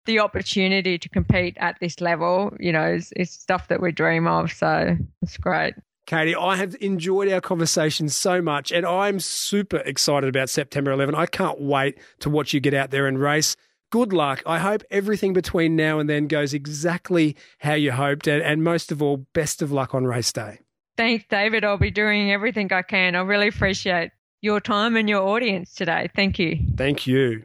[0.05, 4.25] the opportunity to compete at this level, you know, is, is stuff that we dream
[4.25, 4.51] of.
[4.51, 5.75] So it's great.
[6.07, 11.13] Katie, I have enjoyed our conversation so much, and I'm super excited about September 11.
[11.13, 13.57] I can't wait to watch you get out there and race.
[13.91, 14.41] Good luck.
[14.45, 18.89] I hope everything between now and then goes exactly how you hoped, and, and most
[18.89, 20.59] of all, best of luck on race day.
[20.95, 21.65] Thanks, David.
[21.65, 23.13] I'll be doing everything I can.
[23.13, 26.09] I really appreciate your time and your audience today.
[26.15, 26.57] Thank you.
[26.77, 27.43] Thank you.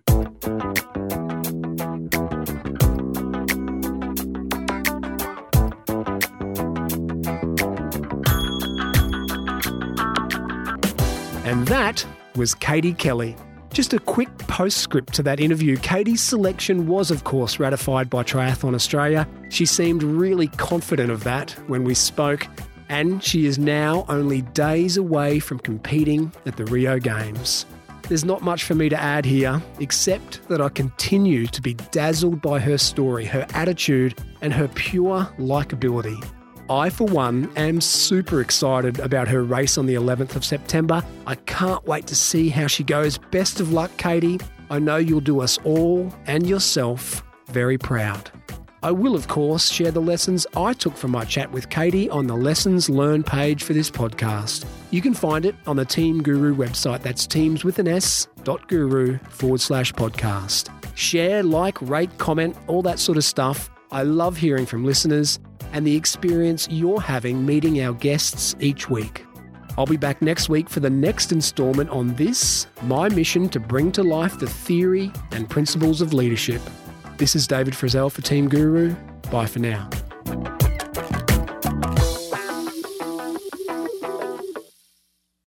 [11.52, 13.36] And that was Katie Kelly.
[13.74, 15.76] Just a quick postscript to that interview.
[15.76, 19.28] Katie's selection was, of course, ratified by Triathlon Australia.
[19.50, 22.46] She seemed really confident of that when we spoke,
[22.88, 27.66] and she is now only days away from competing at the Rio Games.
[28.08, 32.40] There's not much for me to add here, except that I continue to be dazzled
[32.40, 36.18] by her story, her attitude, and her pure likability.
[36.70, 41.02] I, for one, am super excited about her race on the 11th of September.
[41.26, 43.18] I can't wait to see how she goes.
[43.30, 44.40] Best of luck, Katie.
[44.70, 48.30] I know you'll do us all and yourself very proud.
[48.84, 52.26] I will, of course, share the lessons I took from my chat with Katie on
[52.26, 54.64] the Lessons Learned page for this podcast.
[54.90, 57.02] You can find it on the Team Guru website.
[57.02, 60.68] That's teams with an S dot guru forward slash podcast.
[60.96, 63.70] Share, like, rate, comment, all that sort of stuff.
[63.92, 65.38] I love hearing from listeners
[65.72, 69.24] and the experience you're having meeting our guests each week.
[69.78, 73.90] I'll be back next week for the next installment on this, my mission to bring
[73.92, 76.60] to life the theory and principles of leadership.
[77.16, 78.94] This is David Frizzell for Team Guru.
[79.30, 79.88] Bye for now.